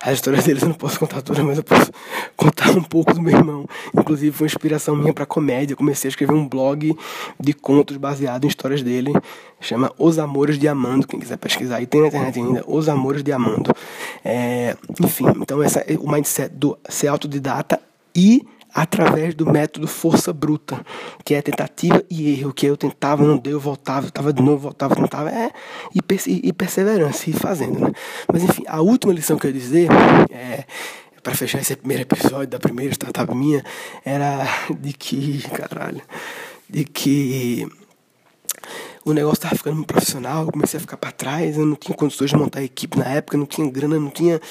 As 0.02 0.14
histórias 0.14 0.44
dele 0.44 0.60
eu 0.62 0.68
não 0.68 0.76
posso 0.76 1.00
contar 1.00 1.22
todas, 1.22 1.44
mas 1.44 1.58
eu 1.58 1.64
posso 1.64 1.92
contar 2.36 2.72
um 2.72 2.84
pouco 2.84 3.14
do 3.14 3.22
meu 3.22 3.36
irmão. 3.36 3.68
Inclusive 3.94 4.36
foi 4.36 4.46
uma 4.46 4.50
inspiração 4.50 4.96
minha 4.96 5.14
para 5.14 5.26
comédia. 5.26 5.74
Eu 5.74 5.78
comecei 5.78 6.08
a 6.08 6.10
escrever 6.10 6.34
um 6.34 6.48
blog 6.48 6.96
de 7.40 7.54
contos 7.54 7.98
baseado 7.98 8.46
em 8.46 8.48
histórias 8.48 8.82
dele. 8.82 9.14
Chama 9.60 9.92
Os 9.98 10.20
Amores 10.20 10.58
de 10.60 10.68
Amando. 10.68 11.08
Quem 11.08 11.20
quiser 11.20 11.38
pesquisar 11.38 11.78
aí, 11.78 11.86
tem 11.86 12.02
na 12.02 12.08
internet 12.08 12.40
ainda. 12.40 12.64
Os 12.68 12.90
Amores 12.90 13.24
de 13.24 13.32
Amando. 13.32 13.72
É, 14.24 14.76
enfim, 15.02 15.26
então 15.42 15.62
essa 15.62 15.80
é 15.80 15.98
o 16.00 16.10
mindset 16.10 16.54
do 16.54 16.78
ser 16.90 17.08
autodidata 17.08 17.80
e 18.16 18.46
através 18.76 19.34
do 19.34 19.50
método 19.50 19.88
força 19.88 20.34
bruta, 20.34 20.86
que 21.24 21.34
é 21.34 21.42
tentativa 21.42 22.04
e 22.10 22.38
erro, 22.38 22.54
que 22.54 22.66
eu 22.66 22.76
tentava, 22.76 23.24
não 23.24 23.38
deu, 23.38 23.58
voltava, 23.58 24.08
estava 24.08 24.34
de 24.34 24.44
novo, 24.44 24.64
voltava, 24.64 24.94
tentava, 24.94 25.32
é, 25.32 25.50
e, 25.96 26.02
e 26.44 26.52
perseverança, 26.52 27.30
e 27.30 27.34
fazendo, 27.34 27.80
né? 27.80 27.94
Mas 28.32 28.44
enfim, 28.44 28.64
a 28.68 28.82
última 28.82 29.14
lição 29.14 29.38
que 29.38 29.48
eu 29.48 29.52
ia 29.52 29.58
dizer, 29.58 29.88
é, 30.30 30.66
para 31.24 31.34
fechar 31.34 31.62
esse 31.62 31.74
primeiro 31.78 32.04
episódio 32.04 32.48
da 32.48 32.60
primeira 32.60 32.92
startup 32.92 33.34
minha, 33.34 33.64
era 34.04 34.46
de 34.78 34.92
que, 34.92 35.42
caralho, 35.52 36.02
de 36.70 36.84
que 36.84 37.66
o 39.06 39.14
negócio 39.14 39.36
estava 39.36 39.56
ficando 39.56 39.86
profissional, 39.86 40.46
eu 40.46 40.52
comecei 40.52 40.80
a 40.80 40.82
ficar 40.82 40.98
para 40.98 41.12
trás, 41.12 41.56
eu 41.56 41.66
não 41.66 41.76
tinha 41.76 41.96
condições 41.96 42.32
de 42.32 42.36
montar 42.36 42.64
equipe 42.64 42.98
na 42.98 43.06
época, 43.06 43.38
não 43.38 43.46
tinha 43.46 43.70
grana, 43.70 44.00
não 44.00 44.10
tinha. 44.10 44.42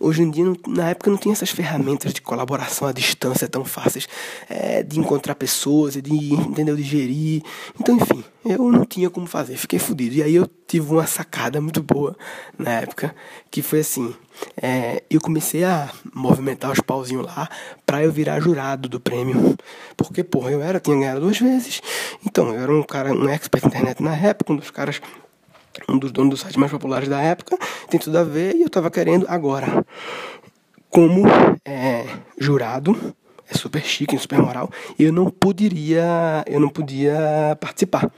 Hoje 0.00 0.22
em 0.22 0.30
dia, 0.30 0.44
não, 0.44 0.56
na 0.66 0.90
época, 0.90 1.08
não 1.08 1.16
tinha 1.16 1.32
essas 1.32 1.50
ferramentas 1.50 2.12
de 2.12 2.20
colaboração 2.20 2.88
à 2.88 2.92
distância 2.92 3.48
tão 3.48 3.64
fáceis 3.64 4.08
é, 4.48 4.82
de 4.82 4.98
encontrar 4.98 5.36
pessoas, 5.36 5.94
de, 5.94 6.34
entendeu, 6.34 6.74
de 6.74 6.82
gerir. 6.82 7.42
Então, 7.78 7.96
enfim, 7.96 8.24
eu 8.44 8.70
não 8.70 8.84
tinha 8.84 9.10
como 9.10 9.26
fazer, 9.26 9.56
fiquei 9.56 9.78
fodido. 9.78 10.16
E 10.16 10.22
aí 10.22 10.34
eu 10.34 10.46
tive 10.66 10.92
uma 10.92 11.06
sacada 11.06 11.60
muito 11.60 11.82
boa 11.82 12.16
na 12.58 12.70
época, 12.80 13.14
que 13.50 13.60
foi 13.62 13.80
assim: 13.80 14.14
é, 14.60 15.02
eu 15.10 15.20
comecei 15.20 15.64
a 15.64 15.90
movimentar 16.14 16.70
os 16.70 16.80
pauzinhos 16.80 17.26
lá 17.26 17.48
para 17.84 18.02
eu 18.02 18.10
virar 18.10 18.40
jurado 18.40 18.88
do 18.88 18.98
prêmio. 18.98 19.56
Porque, 19.96 20.24
porra, 20.24 20.50
eu 20.50 20.62
era, 20.62 20.80
tinha 20.80 20.96
ganhado 20.96 21.20
duas 21.20 21.38
vezes. 21.38 21.80
Então, 22.24 22.48
eu 22.54 22.60
era 22.60 22.72
um 22.72 22.82
cara, 22.82 23.12
um 23.12 23.28
expert 23.28 23.66
internet 23.66 24.02
na 24.02 24.16
época, 24.16 24.52
um 24.52 24.56
dos 24.56 24.70
caras, 24.70 25.00
um 25.88 25.98
dos 25.98 26.10
donos 26.10 26.30
dos 26.30 26.40
sites 26.40 26.56
mais 26.56 26.72
populares 26.72 27.08
da 27.08 27.20
época. 27.20 27.58
Tem 27.88 28.00
tudo 28.00 28.16
a 28.16 28.24
ver 28.24 28.56
e 28.56 28.62
eu 28.62 28.70
tava 28.70 28.90
querendo 28.90 29.26
agora. 29.28 29.84
Como 30.88 31.24
é, 31.64 32.04
jurado, 32.38 33.14
é 33.50 33.58
super 33.58 33.82
chique, 33.82 34.16
super 34.18 34.38
moral, 34.38 34.70
eu 34.98 35.12
não 35.12 35.28
poderia, 35.28 36.44
eu 36.46 36.60
não 36.60 36.68
podia 36.68 37.56
participar. 37.60 38.10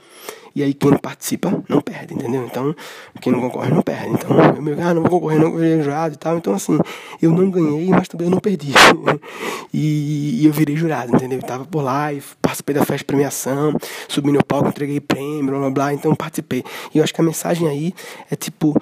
E 0.55 0.61
aí 0.61 0.73
quem 0.73 0.91
não 0.91 0.99
participa 0.99 1.63
não 1.67 1.81
perde, 1.81 2.13
entendeu? 2.13 2.45
Então, 2.45 2.75
quem 3.19 3.31
não 3.31 3.41
concorre 3.41 3.71
não 3.71 3.81
perde. 3.81 4.09
Então, 4.09 4.37
eu 4.55 4.61
meio 4.61 4.79
ah, 4.79 4.93
não 4.93 5.01
vou 5.01 5.19
concorrer, 5.19 5.39
não, 5.39 5.55
virei 5.55 5.81
jurado 5.81 6.13
e 6.13 6.17
tal. 6.17 6.37
Então, 6.37 6.53
assim, 6.53 6.77
eu 7.19 7.31
não 7.31 7.49
ganhei, 7.49 7.89
mas 7.89 8.07
também 8.07 8.27
eu 8.27 8.31
não 8.31 8.39
perdi. 8.39 8.71
e, 9.73 10.41
e, 10.43 10.45
eu 10.45 10.53
virei 10.53 10.75
jurado, 10.75 11.15
entendeu? 11.15 11.39
Eu 11.39 11.43
tava 11.43 11.65
por 11.65 11.81
lá 11.81 12.13
e 12.13 12.21
participei 12.39 12.75
da 12.75 12.81
festa 12.81 12.97
de 12.97 13.05
premiação, 13.05 13.73
subi 14.07 14.31
no 14.31 14.45
palco, 14.45 14.69
entreguei 14.69 14.99
prêmio, 14.99 15.47
blá 15.47 15.59
blá 15.59 15.69
blá, 15.71 15.93
então 15.93 16.13
participei. 16.13 16.63
E 16.93 16.99
eu 16.99 17.03
acho 17.03 17.13
que 17.13 17.21
a 17.21 17.23
mensagem 17.23 17.67
aí 17.67 17.93
é 18.29 18.35
tipo, 18.35 18.79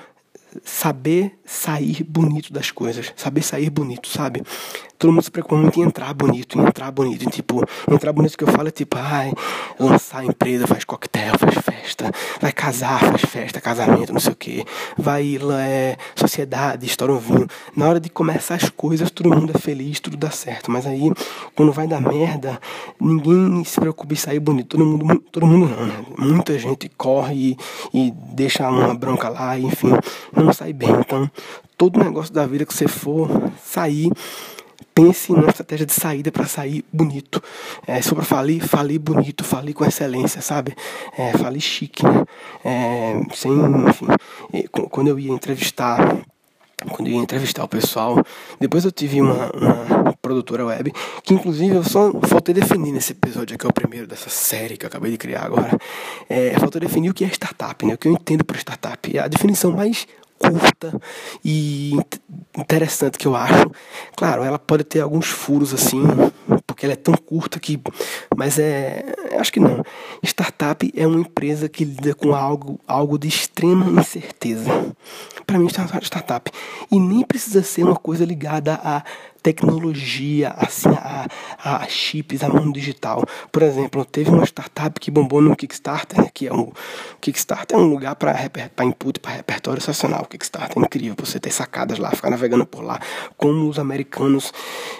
saber 0.63 1.39
sair 1.45 2.03
bonito 2.03 2.51
das 2.51 2.71
coisas, 2.71 3.13
saber 3.15 3.41
sair 3.41 3.69
bonito, 3.69 4.07
sabe? 4.07 4.43
Todo 5.01 5.11
mundo 5.11 5.23
se 5.23 5.31
preocupa 5.31 5.55
muito 5.55 5.79
em 5.79 5.81
entrar 5.81 6.13
bonito, 6.13 6.59
em 6.59 6.61
entrar 6.61 6.91
bonito, 6.91 7.27
tipo, 7.31 7.65
entrar 7.91 8.13
bonito 8.13 8.37
que 8.37 8.43
eu 8.43 8.47
falo 8.47 8.67
é 8.67 8.71
tipo, 8.71 8.95
ai, 8.99 9.33
lançar 9.79 10.19
a 10.19 10.25
empresa, 10.25 10.67
faz 10.67 10.83
coquetel, 10.83 11.39
faz 11.39 11.55
festa, 11.55 12.11
vai 12.39 12.51
casar, 12.51 12.99
faz 12.99 13.21
festa, 13.21 13.59
casamento, 13.59 14.13
não 14.13 14.19
sei 14.19 14.33
o 14.33 14.35
que, 14.35 14.63
vai 14.95 15.39
é, 15.59 15.97
sociedade, 16.15 16.85
estoura 16.85 17.13
um 17.13 17.17
vinho. 17.17 17.47
Na 17.75 17.89
hora 17.89 17.99
de 17.99 18.11
começar 18.11 18.53
as 18.53 18.69
coisas, 18.69 19.09
todo 19.09 19.35
mundo 19.35 19.51
é 19.55 19.57
feliz, 19.57 19.99
tudo 19.99 20.15
dá 20.15 20.29
certo, 20.29 20.69
mas 20.69 20.85
aí, 20.85 21.11
quando 21.55 21.71
vai 21.71 21.87
dar 21.87 21.99
merda, 21.99 22.61
ninguém 22.99 23.63
se 23.63 23.79
preocupa 23.79 24.13
em 24.13 24.17
sair 24.17 24.39
bonito, 24.39 24.77
todo 24.77 24.85
mundo, 24.85 25.19
todo 25.31 25.47
mundo 25.47 25.67
não, 25.67 25.87
né? 25.87 25.95
Muita 26.15 26.59
gente 26.59 26.87
corre 26.95 27.57
e, 27.91 28.07
e 28.07 28.11
deixa 28.35 28.69
uma 28.69 28.93
bronca 28.93 29.29
lá, 29.29 29.57
enfim, 29.57 29.93
não 30.31 30.53
sai 30.53 30.73
bem. 30.73 30.91
Então, 30.91 31.27
todo 31.75 31.97
negócio 31.97 32.31
da 32.31 32.45
vida 32.45 32.67
que 32.67 32.73
você 32.75 32.87
for 32.87 33.51
sair, 33.65 34.11
pense 34.93 35.31
numa 35.31 35.49
estratégia 35.49 35.85
de 35.85 35.93
saída 35.93 36.31
para 36.31 36.45
sair 36.45 36.83
bonito. 36.91 37.41
É, 37.87 37.99
para 38.01 38.23
falir, 38.23 38.61
falir 38.65 38.99
bonito, 38.99 39.43
falir 39.43 39.73
com 39.73 39.85
excelência, 39.85 40.41
sabe? 40.41 40.75
É, 41.17 41.59
chique, 41.59 42.03
né? 42.03 42.25
É, 42.63 43.21
sem, 43.33 43.51
enfim, 43.51 44.07
quando 44.89 45.07
eu 45.07 45.19
ia 45.19 45.31
entrevistar 45.31 46.21
quando 46.89 47.07
eu 47.07 47.13
ia 47.13 47.19
entrevistar 47.19 47.63
o 47.63 47.67
pessoal. 47.67 48.23
Depois 48.59 48.85
eu 48.85 48.91
tive 48.91 49.21
uma, 49.21 49.51
uma, 49.51 50.13
produtora 50.21 50.65
web, 50.65 50.91
que 51.23 51.33
inclusive 51.33 51.75
eu 51.75 51.83
só 51.83 52.11
faltei 52.21 52.53
definir 52.53 52.91
nesse 52.91 53.11
episódio 53.11 53.55
aqui, 53.55 53.65
é 53.65 53.69
o 53.69 53.73
primeiro 53.73 54.07
dessa 54.07 54.29
série 54.29 54.77
que 54.77 54.85
eu 54.85 54.87
acabei 54.87 55.11
de 55.11 55.17
criar 55.17 55.43
agora. 55.43 55.77
É, 56.29 56.57
faltou 56.59 56.81
definir 56.81 57.09
o 57.09 57.13
que 57.13 57.23
é 57.23 57.27
startup, 57.27 57.85
né? 57.85 57.93
o 57.93 57.97
que 57.97 58.07
eu 58.07 58.13
entendo 58.13 58.43
por 58.43 58.55
startup. 58.55 59.19
A 59.19 59.27
definição 59.27 59.71
mais 59.71 60.07
curta 60.39 60.99
e 61.45 61.95
interessante 62.61 63.17
que 63.17 63.27
eu 63.27 63.35
acho. 63.35 63.69
Claro, 64.15 64.43
ela 64.43 64.59
pode 64.59 64.83
ter 64.83 65.01
alguns 65.01 65.27
furos 65.27 65.73
assim, 65.73 66.03
porque 66.65 66.85
ela 66.85 66.93
é 66.93 66.97
tão 66.97 67.15
curta 67.15 67.59
que. 67.59 67.79
Mas 68.35 68.57
é. 68.59 69.03
Acho 69.39 69.51
que 69.51 69.59
não. 69.59 69.83
Startup 70.23 70.91
é 70.95 71.07
uma 71.07 71.19
empresa 71.19 71.67
que 71.67 71.83
lida 71.83 72.13
com 72.13 72.33
algo, 72.33 72.79
algo 72.87 73.17
de 73.17 73.27
extrema 73.27 73.85
incerteza. 73.99 74.69
Para 75.45 75.59
mim, 75.59 75.67
startup. 75.67 76.51
E 76.91 76.99
nem 76.99 77.23
precisa 77.23 77.63
ser 77.63 77.83
uma 77.83 77.95
coisa 77.95 78.25
ligada 78.25 78.79
a 78.83 79.03
tecnologia, 79.41 80.53
assim, 80.57 80.89
a, 80.89 81.27
a 81.63 81.87
chips, 81.87 82.43
a 82.43 82.49
mundo 82.49 82.73
digital. 82.73 83.23
Por 83.51 83.63
exemplo, 83.63 84.05
teve 84.05 84.29
uma 84.29 84.45
startup 84.45 84.99
que 84.99 85.09
bombou 85.09 85.41
no 85.41 85.55
Kickstarter, 85.55 86.21
né, 86.21 86.29
que 86.33 86.47
é 86.47 86.53
um 86.53 86.71
Kickstarter 87.19 87.77
é 87.77 87.79
um 87.79 87.87
lugar 87.87 88.15
para 88.15 88.35
input, 88.83 89.19
para 89.19 89.31
repertório 89.31 89.81
sensacional. 89.81 90.21
O 90.23 90.27
Kickstarter 90.27 90.81
é 90.81 90.85
incrível, 90.85 91.15
você 91.19 91.39
ter 91.39 91.51
sacadas 91.51 91.99
lá, 91.99 92.11
ficar 92.11 92.29
navegando 92.29 92.65
por 92.65 92.83
lá. 92.83 92.99
Como 93.37 93.69
os 93.69 93.79
americanos 93.79 94.51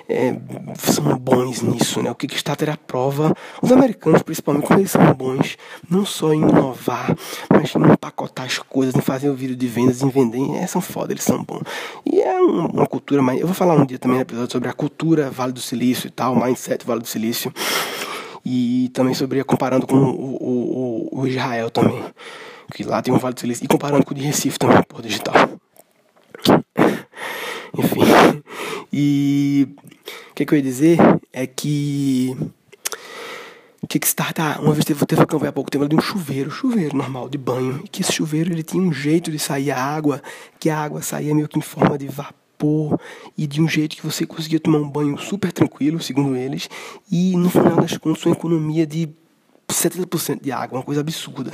é, 0.10 0.36
são 0.78 1.18
bons 1.18 1.62
nisso, 1.62 2.02
né? 2.02 2.12
O 2.12 2.16
Kickstarter 2.16 2.70
é 2.70 2.74
a 2.74 2.78
prova, 2.78 3.36
os 3.62 3.72
americanos 3.72 4.22
principalmente, 4.22 4.68
como 4.68 4.80
eles 4.80 4.92
são 4.92 5.14
bons, 5.14 5.58
não 5.90 6.06
só 6.06 6.34
em 6.34 6.42
inovar, 6.42 7.16
mas 7.50 7.76
em 7.76 7.92
empacotar 7.92 8.46
as 8.46 8.60
coisas, 8.60 8.96
em 8.96 9.02
fazer 9.02 9.30
o 9.30 9.36
vídeo 9.36 9.56
de 9.56 9.68
vendas, 9.68 10.02
em 10.02 10.10
vender, 10.10 10.56
é, 10.56 10.68
são 10.68 10.82
foda, 10.82 11.14
eles 11.14 11.24
são 11.24 11.44
bons. 11.44 11.64
E 12.06 12.22
é 12.22 12.40
uma 12.40 12.88
cultura, 12.88 13.22
mas 13.22 13.40
eu 13.40 13.48
vou 13.48 13.56
falar 13.56 13.76
um 13.76 13.86
dia 13.86 14.00
também, 14.00 14.18
né, 14.18 14.24
episódio 14.32 14.52
sobre 14.54 14.70
a 14.70 14.74
cultura 14.74 15.30
Vale 15.30 15.52
do 15.52 15.60
Silício 15.60 16.08
e 16.08 16.12
tal, 16.12 16.36
mindset 16.36 16.86
Vale 16.86 17.02
do 17.02 17.08
Silício. 17.08 17.54
E 18.46 18.90
também 18.94 19.14
sobre 19.14 19.44
comparando 19.44 19.86
com 19.86 19.96
o, 19.96 21.10
o, 21.12 21.20
o 21.20 21.28
Israel 21.28 21.70
também. 21.70 22.04
Que 22.74 22.84
lá 22.84 23.02
tem 23.02 23.14
um 23.14 23.18
Vale 23.18 23.36
do 23.36 23.40
Silício. 23.42 23.66
E 23.66 23.68
comparando 23.68 24.06
com 24.06 24.14
o 24.14 24.18
de 24.18 24.24
Recife 24.24 24.58
também, 24.58 24.82
por 24.84 25.02
digital. 25.02 25.36
Enfim. 27.78 28.02
E 28.92 29.68
o 30.32 30.34
que, 30.34 30.46
que 30.46 30.54
eu 30.54 30.58
ia 30.58 30.64
dizer 30.64 30.98
é 31.32 31.46
que 31.46 32.36
Kickstarter, 33.88 34.62
uma 34.62 34.74
vez 34.74 34.86
teve, 34.86 35.06
teve 35.06 35.22
uma 35.22 35.28
campanha 35.28 35.50
há 35.50 35.54
pouco 35.54 35.70
tempo 35.70 35.88
de 35.88 35.96
um 35.96 36.02
chuveiro, 36.02 36.50
chuveiro 36.50 36.96
normal, 36.96 37.28
de 37.28 37.38
banho, 37.38 37.82
e 37.84 37.88
que 37.88 38.02
esse 38.02 38.14
chuveiro 38.14 38.52
ele 38.52 38.64
tinha 38.64 38.82
um 38.82 38.94
jeito 38.94 39.30
de 39.30 39.40
sair 39.40 39.72
a 39.72 39.84
água, 39.84 40.22
que 40.60 40.70
a 40.70 40.78
água 40.78 41.02
saía 41.02 41.36
meio 41.36 41.48
que 41.48 41.60
em 41.60 41.62
forma 41.62 41.98
de 41.98 42.08
vapor 42.08 42.41
e 43.38 43.48
de 43.48 43.62
um 43.62 43.68
jeito 43.68 43.96
que 43.96 44.06
você 44.06 44.26
conseguia 44.26 44.60
tomar 44.60 44.80
um 44.80 44.90
banho 44.90 45.18
super 45.18 45.52
tranquilo, 45.52 46.00
segundo 46.02 46.36
eles, 46.36 46.70
e 47.12 47.36
no 47.36 47.50
final 47.50 47.76
das 47.78 47.98
contas 47.98 48.26
uma 48.26 48.36
economia 48.36 48.86
de 48.86 49.10
70% 49.72 50.42
de 50.42 50.52
água, 50.52 50.80
uma 50.80 50.84
coisa 50.84 51.02
absurda. 51.02 51.52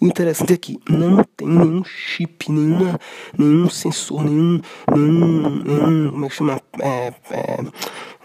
Interessante 0.00 0.52
é 0.52 0.56
que 0.56 0.78
não 0.88 1.24
tem 1.36 1.48
nenhum 1.48 1.84
chip, 1.84 2.50
nenhuma, 2.50 2.98
nenhum 3.36 3.68
sensor, 3.70 4.24
nenhum, 4.24 4.60
nenhum, 4.92 5.62
nenhum 5.62 6.10
como 6.10 6.26
é 6.26 6.28
que 6.28 6.34
chama, 6.34 6.60
é, 6.80 7.14
é, 7.30 7.58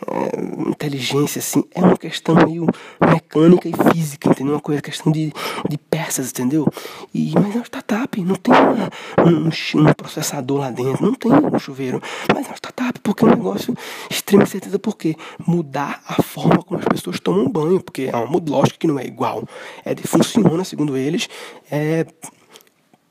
é, 0.08 0.69
inteligência, 0.69 1.39
assim, 1.39 1.63
é 1.73 1.81
uma 1.81 1.97
questão 1.97 2.36
meio 2.36 2.65
mecânica 2.99 3.69
e 3.69 3.73
física, 3.91 4.29
entendeu? 4.29 4.53
Uma 4.53 4.60
coisa, 4.60 4.81
questão 4.81 5.12
de, 5.12 5.31
de 5.69 5.77
peças, 5.77 6.29
entendeu? 6.29 6.67
E, 7.13 7.31
mas 7.34 7.55
é 7.55 7.58
uma 7.60 7.65
startup, 7.65 8.21
não 8.21 8.36
tem 8.36 8.53
uma, 8.53 8.89
um, 9.25 9.47
um, 9.47 9.93
processador 9.93 10.60
lá 10.60 10.71
dentro, 10.71 11.05
não 11.05 11.13
tem 11.13 11.31
um 11.31 11.60
chuveiro, 11.60 12.01
mas 12.34 12.45
é 12.45 12.49
uma 12.49 12.58
startup, 12.58 12.99
porque 12.99 13.23
é 13.23 13.27
um 13.27 13.31
negócio 13.31 13.75
extrema 14.10 14.45
certeza, 14.45 14.77
porque 14.77 15.15
mudar 15.45 16.01
a 16.08 16.21
forma 16.21 16.62
como 16.62 16.79
as 16.79 16.86
pessoas 16.86 17.19
tomam 17.19 17.49
banho, 17.49 17.81
porque 17.81 18.10
é 18.12 18.15
uma 18.15 18.41
lógica 18.45 18.77
que 18.77 18.88
não 18.88 18.99
é 18.99 19.05
igual, 19.05 19.43
é, 19.86 19.95
funciona, 19.95 20.63
segundo 20.63 20.97
eles, 20.97 21.29
é 21.71 22.05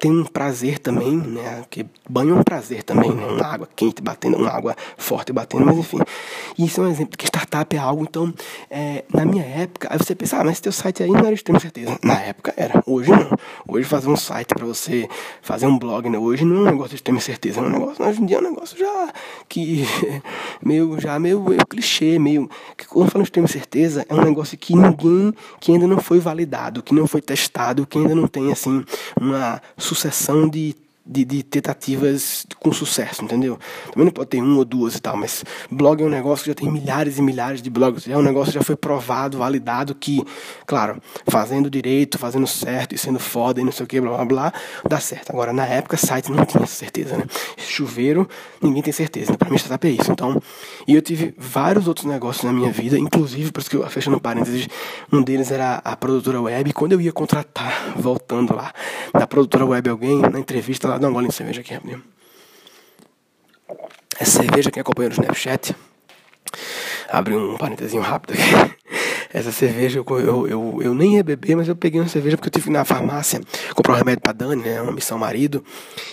tem 0.05 0.12
um 0.12 0.23
prazer 0.23 0.79
também, 0.79 1.17
né? 1.17 1.64
Que 1.71 1.87
banho 2.07 2.37
é 2.37 2.38
um 2.38 2.43
prazer 2.43 2.83
também, 2.83 3.11
né? 3.11 3.25
Uma 3.25 3.47
água 3.47 3.67
quente 3.75 4.03
batendo, 4.03 4.37
uma 4.37 4.51
água 4.51 4.77
forte 4.99 5.33
batendo, 5.33 5.64
mas 5.64 5.79
enfim. 5.79 5.97
Isso 6.59 6.83
é 6.83 6.85
um 6.85 6.90
exemplo 6.90 7.12
de 7.12 7.17
que 7.17 7.25
startup 7.25 7.75
é 7.75 7.79
algo, 7.79 8.03
então, 8.03 8.31
é, 8.71 9.03
na 9.11 9.25
minha 9.25 9.43
época, 9.43 9.88
aí 9.90 9.97
você 9.97 10.14
pensa, 10.14 10.37
ah, 10.37 10.45
mas 10.45 10.61
teu 10.61 10.73
site 10.73 11.03
aí 11.03 11.09
não 11.09 11.21
era 11.21 11.33
extrema 11.33 11.59
certeza. 11.59 11.99
Na 12.03 12.21
época 12.21 12.53
era, 12.55 12.83
hoje 12.87 13.11
não. 13.11 13.31
Hoje 13.67 13.88
fazer 13.88 14.11
um 14.11 14.17
site 14.17 14.49
para 14.49 14.67
você 14.67 15.09
fazer 15.40 15.64
um 15.64 15.79
blog, 15.79 16.07
né? 16.11 16.19
Hoje 16.19 16.45
não 16.45 16.57
é 16.57 16.61
um 16.61 16.64
negócio 16.64 16.90
de 16.90 16.97
extrema 16.97 17.21
certeza, 17.21 17.61
é 17.61 17.62
um 17.62 17.71
negócio, 17.71 18.05
hoje 18.05 18.21
em 18.21 18.27
dia 18.27 18.37
é 18.37 18.40
um 18.40 18.43
negócio 18.43 18.79
já 18.79 19.11
que 19.49 19.87
meio, 20.62 21.01
já 21.01 21.19
meio, 21.19 21.40
meio 21.40 21.67
clichê, 21.67 22.19
meio. 22.19 22.47
Que 22.77 22.87
quando 22.87 23.07
eu 23.07 23.11
falo 23.11 23.25
de 23.25 23.51
certeza, 23.51 24.05
é 24.07 24.14
um 24.14 24.23
negócio 24.23 24.59
que 24.59 24.77
ninguém, 24.77 25.33
que 25.59 25.73
ainda 25.73 25.87
não 25.87 25.99
foi 25.99 26.21
validado, 26.21 26.83
que 26.83 26.95
não 26.95 27.07
foi 27.07 27.23
testado, 27.23 27.87
que 27.87 27.97
ainda 27.97 28.14
não 28.14 28.27
tem, 28.27 28.53
assim, 28.53 28.85
uma 29.19 29.62
sucessão 29.94 30.48
de 30.48 30.74
de, 31.07 31.25
de, 31.25 31.43
tentativas 31.43 32.47
com 32.59 32.73
sucesso, 32.73 33.23
entendeu? 33.23 33.59
Também 33.90 34.07
não 34.07 34.12
pode 34.12 34.31
ter 34.31 34.40
uma 34.40 34.59
ou 34.59 34.64
duas 34.64 34.97
e 34.97 35.01
tal, 35.01 35.17
mas 35.17 35.45
blog 35.71 36.03
é 36.03 36.07
um 36.07 36.09
negócio 36.09 36.45
que 36.45 36.51
já 36.51 36.55
tem 36.55 36.71
milhares 36.71 37.19
e 37.19 37.23
milhares 37.23 37.61
de 37.61 37.69
blogs, 37.69 38.09
é 38.09 38.17
um 38.17 38.23
negócio 38.23 38.53
que 38.53 38.59
já 38.59 38.64
foi 38.64 38.77
provado, 38.77 39.38
validado 39.38 39.95
que, 39.95 40.25
claro, 40.67 41.01
fazendo 41.29 41.69
direito, 41.69 42.19
fazendo 42.19 42.47
certo 42.47 42.95
e 42.95 42.99
sendo 42.99 43.19
foda 43.19 43.61
e 43.61 43.64
não 43.64 43.73
sei 43.73 43.85
o 43.85 43.87
que, 43.87 44.01
blá 44.01 44.17
blá 44.17 44.25
blá, 44.25 44.53
dá 44.88 44.99
certo. 44.99 45.31
Agora, 45.31 45.53
na 45.53 45.67
época, 45.67 45.97
site 45.97 46.33
não 46.33 46.45
tinha 46.47 46.67
certeza, 46.67 47.17
né? 47.17 47.25
Chuveiro, 47.59 48.29
ninguém 48.62 48.83
tem 48.83 48.93
certeza, 48.93 49.33
né? 49.33 49.37
Pra 49.37 49.51
mim, 49.51 49.57
startup 49.57 49.87
é 49.87 49.90
isso. 49.90 50.11
Então, 50.11 50.40
e 50.88 50.95
eu 50.95 51.03
tive 51.03 51.35
vários 51.37 51.87
outros 51.87 52.07
negócios 52.07 52.45
na 52.45 52.53
minha 52.53 52.71
vida, 52.71 52.99
inclusive, 52.99 53.53
por 53.53 53.61
isso 53.61 53.71
que 53.71 53.77
eu 53.77 53.88
fechando 53.90 54.19
parênteses, 54.21 54.69
um 55.12 55.23
deles 55.23 55.51
era 55.51 55.83
a 55.85 55.95
produtora 55.97 56.40
web, 56.40 56.73
quando 56.73 56.93
eu 56.93 57.01
ia 57.01 57.12
contratar, 57.12 57.93
voltando 57.97 58.55
lá, 58.55 58.73
na 59.12 59.27
produtora 59.27 59.67
web 59.67 59.90
alguém, 59.90 60.21
na 60.21 60.38
entrevista 60.38 60.93
Dá 60.98 61.09
um 61.09 61.12
gole 61.12 61.28
de 61.28 61.35
cerveja 61.35 61.61
aqui, 61.61 61.74
rapidinho. 61.74 62.02
Essa 64.18 64.42
cerveja, 64.42 64.70
quem 64.70 64.80
acompanha 64.80 65.09
no 65.09 65.14
Snapchat, 65.14 65.74
abre 67.09 67.35
um 67.35 67.57
parênteses 67.57 68.00
rápido 68.00 68.35
aqui. 68.35 68.74
Essa 69.35 69.51
cerveja 69.51 69.99
eu, 69.99 70.20
eu, 70.20 70.47
eu, 70.47 70.79
eu, 70.81 70.94
nem 70.94 71.16
ia 71.16 71.25
beber, 71.25 71.57
mas 71.57 71.66
eu 71.66 71.75
peguei 71.75 72.01
uma 72.01 72.07
cerveja 72.07 72.37
porque 72.37 72.47
eu 72.47 72.53
tive 72.53 72.70
na 72.70 72.85
farmácia 72.85 73.40
comprar 73.75 73.94
um 73.94 73.97
remédio 73.97 74.20
pra 74.20 74.33
Dani, 74.33 74.62
né? 74.62 74.81
Uma 74.81 74.92
missão 74.92 75.18
marido. 75.18 75.64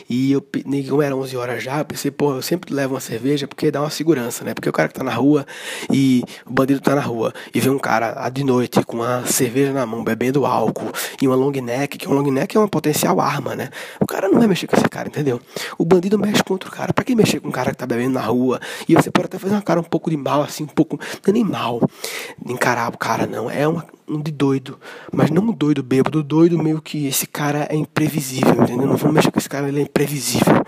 E 0.09 0.31
eu, 0.31 0.43
como 0.89 1.03
era 1.03 1.15
11 1.15 1.37
horas 1.37 1.63
já, 1.63 1.77
eu 1.77 1.85
pensei, 1.85 2.09
pô, 2.09 2.33
eu 2.33 2.41
sempre 2.41 2.73
levo 2.73 2.95
uma 2.95 2.99
cerveja 2.99 3.47
porque 3.47 3.69
dá 3.69 3.79
uma 3.79 3.91
segurança, 3.91 4.43
né? 4.43 4.55
Porque 4.55 4.67
o 4.67 4.73
cara 4.73 4.87
que 4.87 4.95
tá 4.95 5.03
na 5.03 5.13
rua 5.13 5.45
e 5.91 6.23
o 6.47 6.51
bandido 6.51 6.81
tá 6.81 6.95
na 6.95 7.01
rua 7.01 7.31
e 7.53 7.59
vê 7.59 7.69
um 7.69 7.77
cara 7.77 8.27
de 8.29 8.43
noite 8.43 8.83
com 8.83 8.97
uma 8.97 9.23
cerveja 9.27 9.71
na 9.71 9.85
mão, 9.85 10.03
bebendo 10.03 10.43
álcool 10.43 10.91
e 11.21 11.27
uma 11.27 11.35
long 11.35 11.51
neck, 11.51 11.99
que 11.99 12.09
um 12.09 12.13
long 12.13 12.31
neck 12.31 12.57
é 12.57 12.59
uma 12.59 12.67
potencial 12.67 13.21
arma, 13.21 13.55
né? 13.55 13.69
O 13.99 14.07
cara 14.07 14.29
não 14.29 14.39
vai 14.39 14.47
mexer 14.47 14.65
com 14.65 14.75
esse 14.75 14.89
cara, 14.89 15.07
entendeu? 15.07 15.39
O 15.77 15.85
bandido 15.85 16.17
mexe 16.17 16.43
contra 16.43 16.67
o 16.67 16.71
cara. 16.71 16.91
Pra 16.91 17.03
que 17.03 17.13
mexer 17.13 17.39
com 17.39 17.49
um 17.49 17.51
cara 17.51 17.69
que 17.69 17.77
tá 17.77 17.85
bebendo 17.85 18.15
na 18.15 18.21
rua? 18.21 18.59
E 18.89 18.95
você 18.95 19.11
pode 19.11 19.27
até 19.27 19.37
fazer 19.37 19.53
uma 19.53 19.61
cara 19.61 19.79
um 19.79 19.83
pouco 19.83 20.09
de 20.09 20.17
mal, 20.17 20.41
assim, 20.41 20.63
um 20.63 20.67
pouco, 20.67 20.97
não 20.97 21.29
é 21.29 21.31
nem 21.31 21.43
mal, 21.43 21.87
encarar 22.47 22.91
o 22.91 22.97
cara 22.97 23.10
cara, 23.11 23.27
não. 23.27 23.49
É 23.49 23.67
um, 23.67 23.81
um 24.07 24.21
de 24.21 24.31
doido. 24.31 24.79
Mas 25.11 25.29
não 25.29 25.43
um 25.43 25.51
doido 25.51 25.83
bêbado, 25.83 26.23
doido 26.23 26.57
meio 26.57 26.81
que 26.81 27.07
esse 27.07 27.27
cara 27.27 27.67
é 27.69 27.75
imprevisível, 27.75 28.53
entendeu? 28.53 28.87
Não 28.87 28.95
vamos 28.95 29.15
mexer 29.15 29.31
com 29.31 29.39
esse 29.39 29.49
cara, 29.49 29.67
ele 29.67 29.79
é 29.79 29.83
imprevisível. 29.83 30.63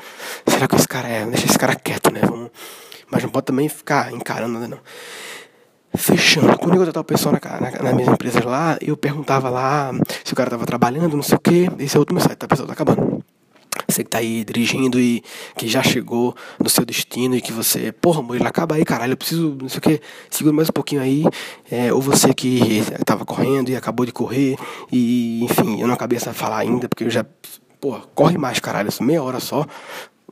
Será 0.45 0.67
que 0.67 0.75
esse 0.75 0.87
cara 0.87 1.07
é? 1.07 1.25
Deixa 1.25 1.45
esse 1.45 1.57
cara 1.57 1.75
quieto, 1.75 2.11
né? 2.11 2.21
Vamos... 2.23 2.51
Mas 3.09 3.23
não 3.23 3.29
pode 3.29 3.45
também 3.45 3.69
ficar 3.69 4.11
encarando, 4.11 4.59
né? 4.59 4.67
Não. 4.67 4.79
Fechando. 5.95 6.57
Quando 6.57 6.73
eu 6.73 6.79
contratava 6.79 7.01
o 7.01 7.05
pessoal 7.05 7.35
na, 7.35 7.59
na, 7.61 7.83
nas 7.83 7.93
minhas 7.93 8.09
empresas 8.09 8.43
lá, 8.43 8.77
eu 8.81 8.97
perguntava 8.97 9.49
lá 9.49 9.91
se 10.23 10.33
o 10.33 10.35
cara 10.35 10.49
tava 10.49 10.65
trabalhando, 10.65 11.15
não 11.15 11.23
sei 11.23 11.37
o 11.37 11.39
quê. 11.39 11.69
Esse 11.79 11.95
é 11.95 11.99
outro 11.99 12.19
site, 12.19 12.35
tá? 12.35 12.47
Pessoal, 12.47 12.67
tá 12.67 12.73
acabando. 12.73 13.23
Você 13.93 14.03
que 14.03 14.09
tá 14.09 14.17
aí 14.17 14.43
dirigindo 14.43 14.99
e 14.99 15.23
que 15.55 15.67
já 15.67 15.83
chegou 15.83 16.35
no 16.59 16.69
seu 16.69 16.83
destino 16.83 17.35
e 17.35 17.41
que 17.41 17.51
você, 17.51 17.91
porra, 17.91 18.21
Murilo, 18.21 18.47
acaba 18.47 18.75
aí, 18.75 18.83
caralho, 18.83 19.13
eu 19.13 19.17
preciso, 19.17 19.55
não 19.61 19.69
sei 19.69 19.77
o 19.77 19.81
que, 19.81 20.01
segura 20.29 20.55
mais 20.55 20.69
um 20.69 20.73
pouquinho 20.73 21.01
aí. 21.01 21.23
É, 21.69 21.93
ou 21.93 22.01
você 22.01 22.33
que 22.33 22.83
tava 23.05 23.25
correndo 23.25 23.69
e 23.69 23.75
acabou 23.75 24.05
de 24.05 24.11
correr 24.11 24.57
e, 24.91 25.43
enfim, 25.43 25.79
eu 25.79 25.87
não 25.87 25.93
acabei 25.93 26.17
de 26.17 26.25
falar 26.33 26.57
ainda 26.57 26.89
porque 26.89 27.03
eu 27.03 27.09
já, 27.09 27.25
porra, 27.79 28.01
corre 28.15 28.37
mais, 28.37 28.59
caralho, 28.59 28.89
meia 29.01 29.21
hora 29.21 29.39
só. 29.39 29.65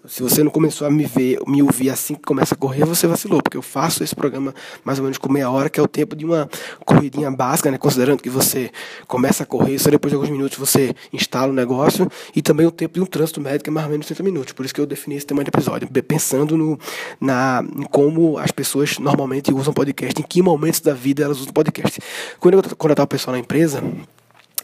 Se 0.08 0.24
você 0.24 0.44
não 0.44 0.50
começou 0.50 0.88
a 0.88 0.90
me 0.90 1.06
ver, 1.06 1.40
me 1.46 1.62
ouvir 1.62 1.92
assim 1.92 2.16
que 2.16 2.22
começa 2.22 2.56
a 2.56 2.58
correr, 2.58 2.84
você 2.86 3.06
vacilou, 3.06 3.42
porque 3.42 3.56
eu 3.56 3.62
faço 3.62 4.04
esse 4.04 4.16
programa 4.16 4.54
mais 4.84 4.98
ou 4.98 5.04
menos 5.04 5.18
com 5.20 5.32
meia 5.32 5.50
hora, 5.50 5.70
que 5.70 5.80
é 5.80 5.84
o 5.84 5.88
tempo 5.88 6.16
de 6.16 6.26
uma 6.26 6.50
corridinha 6.84 7.30
básica, 7.30 7.70
né? 7.70 7.78
Considerando 7.78 8.22
que 8.22 8.30
você 8.30 8.72
começa 9.08 9.44
a 9.44 9.46
correr, 9.46 9.78
só 9.78 9.92
depois 9.92 10.12
de 10.12 10.16
alguns 10.16 10.32
minutos 10.32 10.58
você 10.58 10.96
instala 11.14 11.52
o 11.52 11.56
negócio, 11.56 12.10
e 12.36 12.42
também 12.42 12.66
o 12.66 12.72
tempo 12.72 12.96
de 12.96 13.02
um 13.02 13.06
trânsito 13.06 13.40
médio, 13.40 13.62
que 13.62 13.70
é 13.70 13.74
mais 13.74 13.86
ou 13.86 13.92
menos 13.92 14.08
30 14.08 14.24
minutos. 14.24 14.54
Por 14.54 14.66
isso 14.66 14.74
que 14.74 14.82
eu 14.82 14.88
defini 14.88 15.16
esse 15.18 15.26
tamanho 15.26 15.46
de 15.46 15.50
episódio, 15.50 15.88
pensando 16.02 16.58
no, 16.58 16.80
na, 17.20 17.64
em 17.78 17.84
como 17.84 18.40
as 18.40 18.52
pessoas 18.52 18.98
normalmente 18.98 19.54
usam 19.54 19.72
podcast, 19.72 20.20
em 20.20 20.24
que 20.24 20.42
momentos 20.42 20.80
da 20.80 20.94
vida 20.94 21.24
elas 21.24 21.40
usam 21.40 21.54
podcast. 21.54 22.00
Quando 22.40 22.56
eu 22.56 22.64
contratar 22.76 23.04
o 23.04 23.08
pessoal 23.08 23.34
na 23.36 23.40
empresa, 23.40 23.84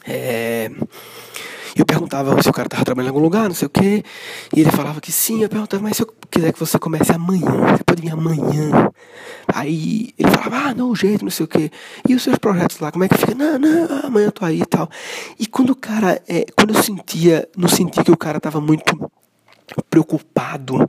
é 0.04 0.71
eu 1.82 1.86
perguntava 1.86 2.42
se 2.42 2.50
o 2.50 2.54
cara 2.54 2.68
estava 2.68 2.84
trabalhando 2.84 3.08
em 3.08 3.16
algum 3.16 3.24
lugar, 3.24 3.48
não 3.48 3.56
sei 3.56 3.68
o 3.68 3.70
quê. 3.70 4.04
E 4.56 4.62
ele 4.62 4.72
falava 4.72 5.02
que 5.02 5.12
sim. 5.12 5.44
Eu 5.44 5.50
perguntava, 5.50 5.84
mas 5.84 5.98
se 5.98 6.04
eu 6.04 6.13
quiser 6.30 6.54
que 6.54 6.60
você 6.60 6.78
comece 6.80 7.12
amanhã, 7.12 7.46
você 7.76 7.84
pode 7.84 8.02
vir 8.02 8.12
amanhã. 8.12 8.92
Aí 9.54 10.13
ele 10.18 10.32
falava, 10.32 10.70
ah, 10.70 10.74
não, 10.74 10.96
jeito, 10.96 11.24
não 11.24 11.32
sei 11.32 11.46
o 11.46 11.48
quê. 11.48 11.72
E 12.08 12.16
os 12.16 12.24
seus 12.24 12.38
projetos 12.38 12.80
lá, 12.80 12.92
como 12.92 13.04
é 13.04 13.08
que 13.08 13.18
fica? 13.18 13.34
Não, 13.34 13.58
não, 13.58 14.06
amanhã 14.06 14.28
eu 14.28 14.32
tô 14.32 14.46
aí 14.46 14.62
e 14.62 14.66
tal. 14.66 14.90
E 15.40 15.46
quando 15.46 15.72
o 15.72 15.76
cara, 15.76 16.22
é, 16.28 16.46
quando 16.56 16.74
eu 16.74 16.84
sentia, 16.84 17.48
não 17.56 17.68
sentia 17.68 18.04
que 18.04 18.12
o 18.12 18.18
cara 18.18 18.38
estava 18.38 18.60
muito 18.60 19.07
preocupado 19.97 20.88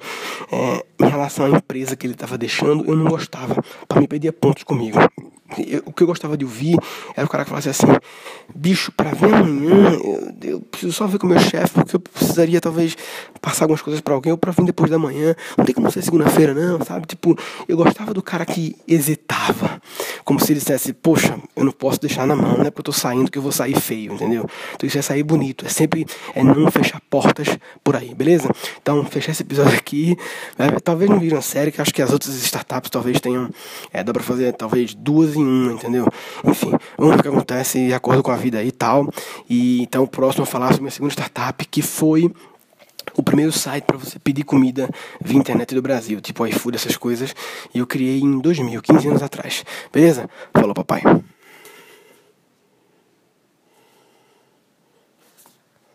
é, 0.52 0.84
em 1.00 1.08
relação 1.08 1.46
à 1.46 1.50
empresa 1.50 1.96
que 1.96 2.06
ele 2.06 2.14
estava 2.14 2.36
deixando, 2.36 2.84
eu 2.84 2.94
não 2.94 3.06
gostava. 3.06 3.62
Para 3.86 4.00
me 4.00 4.06
perder 4.06 4.32
pontos 4.32 4.64
comigo 4.64 4.98
eu, 5.56 5.82
o 5.86 5.92
que 5.92 6.02
eu 6.02 6.06
gostava 6.06 6.36
de 6.36 6.44
ouvir 6.44 6.76
era 7.16 7.26
o 7.26 7.28
cara 7.28 7.44
que 7.44 7.50
falasse 7.50 7.68
assim: 7.68 7.86
bicho, 8.54 8.92
para 8.92 9.10
ver 9.12 9.32
amanhã, 9.32 9.94
eu, 9.94 10.34
eu, 10.42 10.60
preciso 10.60 10.92
só 10.92 11.06
ver 11.06 11.18
com 11.18 11.26
o 11.26 11.30
meu 11.30 11.38
chefe, 11.38 11.74
porque 11.74 11.96
eu 11.96 12.00
precisaria 12.00 12.60
talvez 12.60 12.96
passar 13.40 13.64
algumas 13.64 13.80
coisas 13.80 14.00
para 14.00 14.14
alguém, 14.14 14.32
ou 14.32 14.38
para 14.38 14.52
vir 14.52 14.64
depois 14.64 14.90
da 14.90 14.98
manhã. 14.98 15.34
Não 15.56 15.64
tem 15.64 15.74
como 15.74 15.90
ser 15.90 16.02
segunda-feira, 16.02 16.52
não, 16.52 16.84
sabe? 16.84 17.06
Tipo, 17.06 17.36
eu 17.66 17.76
gostava 17.76 18.12
do 18.12 18.22
cara 18.22 18.44
que 18.44 18.76
hesitava, 18.86 19.80
como 20.24 20.38
se 20.38 20.52
ele 20.52 20.60
dissesse: 20.60 20.92
poxa, 20.92 21.38
eu 21.56 21.64
não 21.64 21.72
posso 21.72 22.00
deixar 22.00 22.26
na 22.26 22.36
mão, 22.36 22.58
não 22.58 22.66
é 22.66 22.70
porque 22.70 22.80
eu 22.80 22.84
tô 22.84 22.92
saindo 22.92 23.30
que 23.30 23.38
eu 23.38 23.42
vou 23.42 23.52
sair 23.52 23.78
feio, 23.80 24.12
entendeu? 24.12 24.44
Então 24.74 24.86
isso 24.86 24.98
é 24.98 25.02
sair 25.02 25.22
bonito, 25.22 25.64
é 25.64 25.68
sempre 25.68 26.06
é 26.34 26.42
não 26.42 26.70
fechar 26.70 27.00
portas 27.08 27.58
por 27.82 27.96
aí, 27.96 28.14
beleza? 28.14 28.50
Então, 28.80 28.97
fechar 29.04 29.32
esse 29.32 29.42
episódio 29.42 29.76
aqui. 29.76 30.16
É, 30.58 30.68
talvez 30.80 31.11
não 31.11 31.18
viram 31.18 31.40
série, 31.40 31.72
que 31.72 31.80
acho 31.80 31.92
que 31.92 32.02
as 32.02 32.12
outras 32.12 32.34
startups 32.34 32.90
talvez 32.90 33.20
tenham. 33.20 33.50
É, 33.92 34.02
dá 34.02 34.12
pra 34.12 34.22
fazer 34.22 34.52
talvez 34.52 34.94
duas 34.94 35.34
em 35.37 35.42
uma, 35.42 35.72
entendeu? 35.72 36.06
Enfim, 36.44 36.72
vamos 36.96 37.14
ver 37.14 37.20
o 37.20 37.22
que 37.22 37.28
acontece 37.28 37.87
de 37.87 37.94
acordo 37.94 38.22
com 38.22 38.30
a 38.30 38.37
vida 38.37 38.58
aí 38.58 38.68
e 38.68 38.72
tal. 38.72 39.08
E 39.48 39.82
então 39.82 40.04
o 40.04 40.08
próximo 40.08 40.44
a 40.44 40.46
falar 40.46 40.68
sobre 40.68 40.80
a 40.80 40.82
minha 40.82 40.90
segunda 40.90 41.12
startup, 41.12 41.64
que 41.66 41.82
foi 41.82 42.32
o 43.14 43.22
primeiro 43.22 43.52
site 43.52 43.84
para 43.84 43.96
você 43.96 44.18
pedir 44.18 44.44
comida 44.44 44.88
via 45.20 45.38
internet 45.38 45.74
do 45.74 45.82
Brasil, 45.82 46.20
tipo 46.20 46.46
iFood, 46.46 46.76
essas 46.76 46.96
coisas. 46.96 47.34
E 47.74 47.78
eu 47.78 47.87
criei 47.87 48.20
em 48.20 48.38
2000, 48.38 48.80
15 48.82 49.08
anos 49.08 49.22
atrás. 49.22 49.64
Beleza? 49.92 50.28
Falou, 50.52 50.74
papai. 50.74 51.02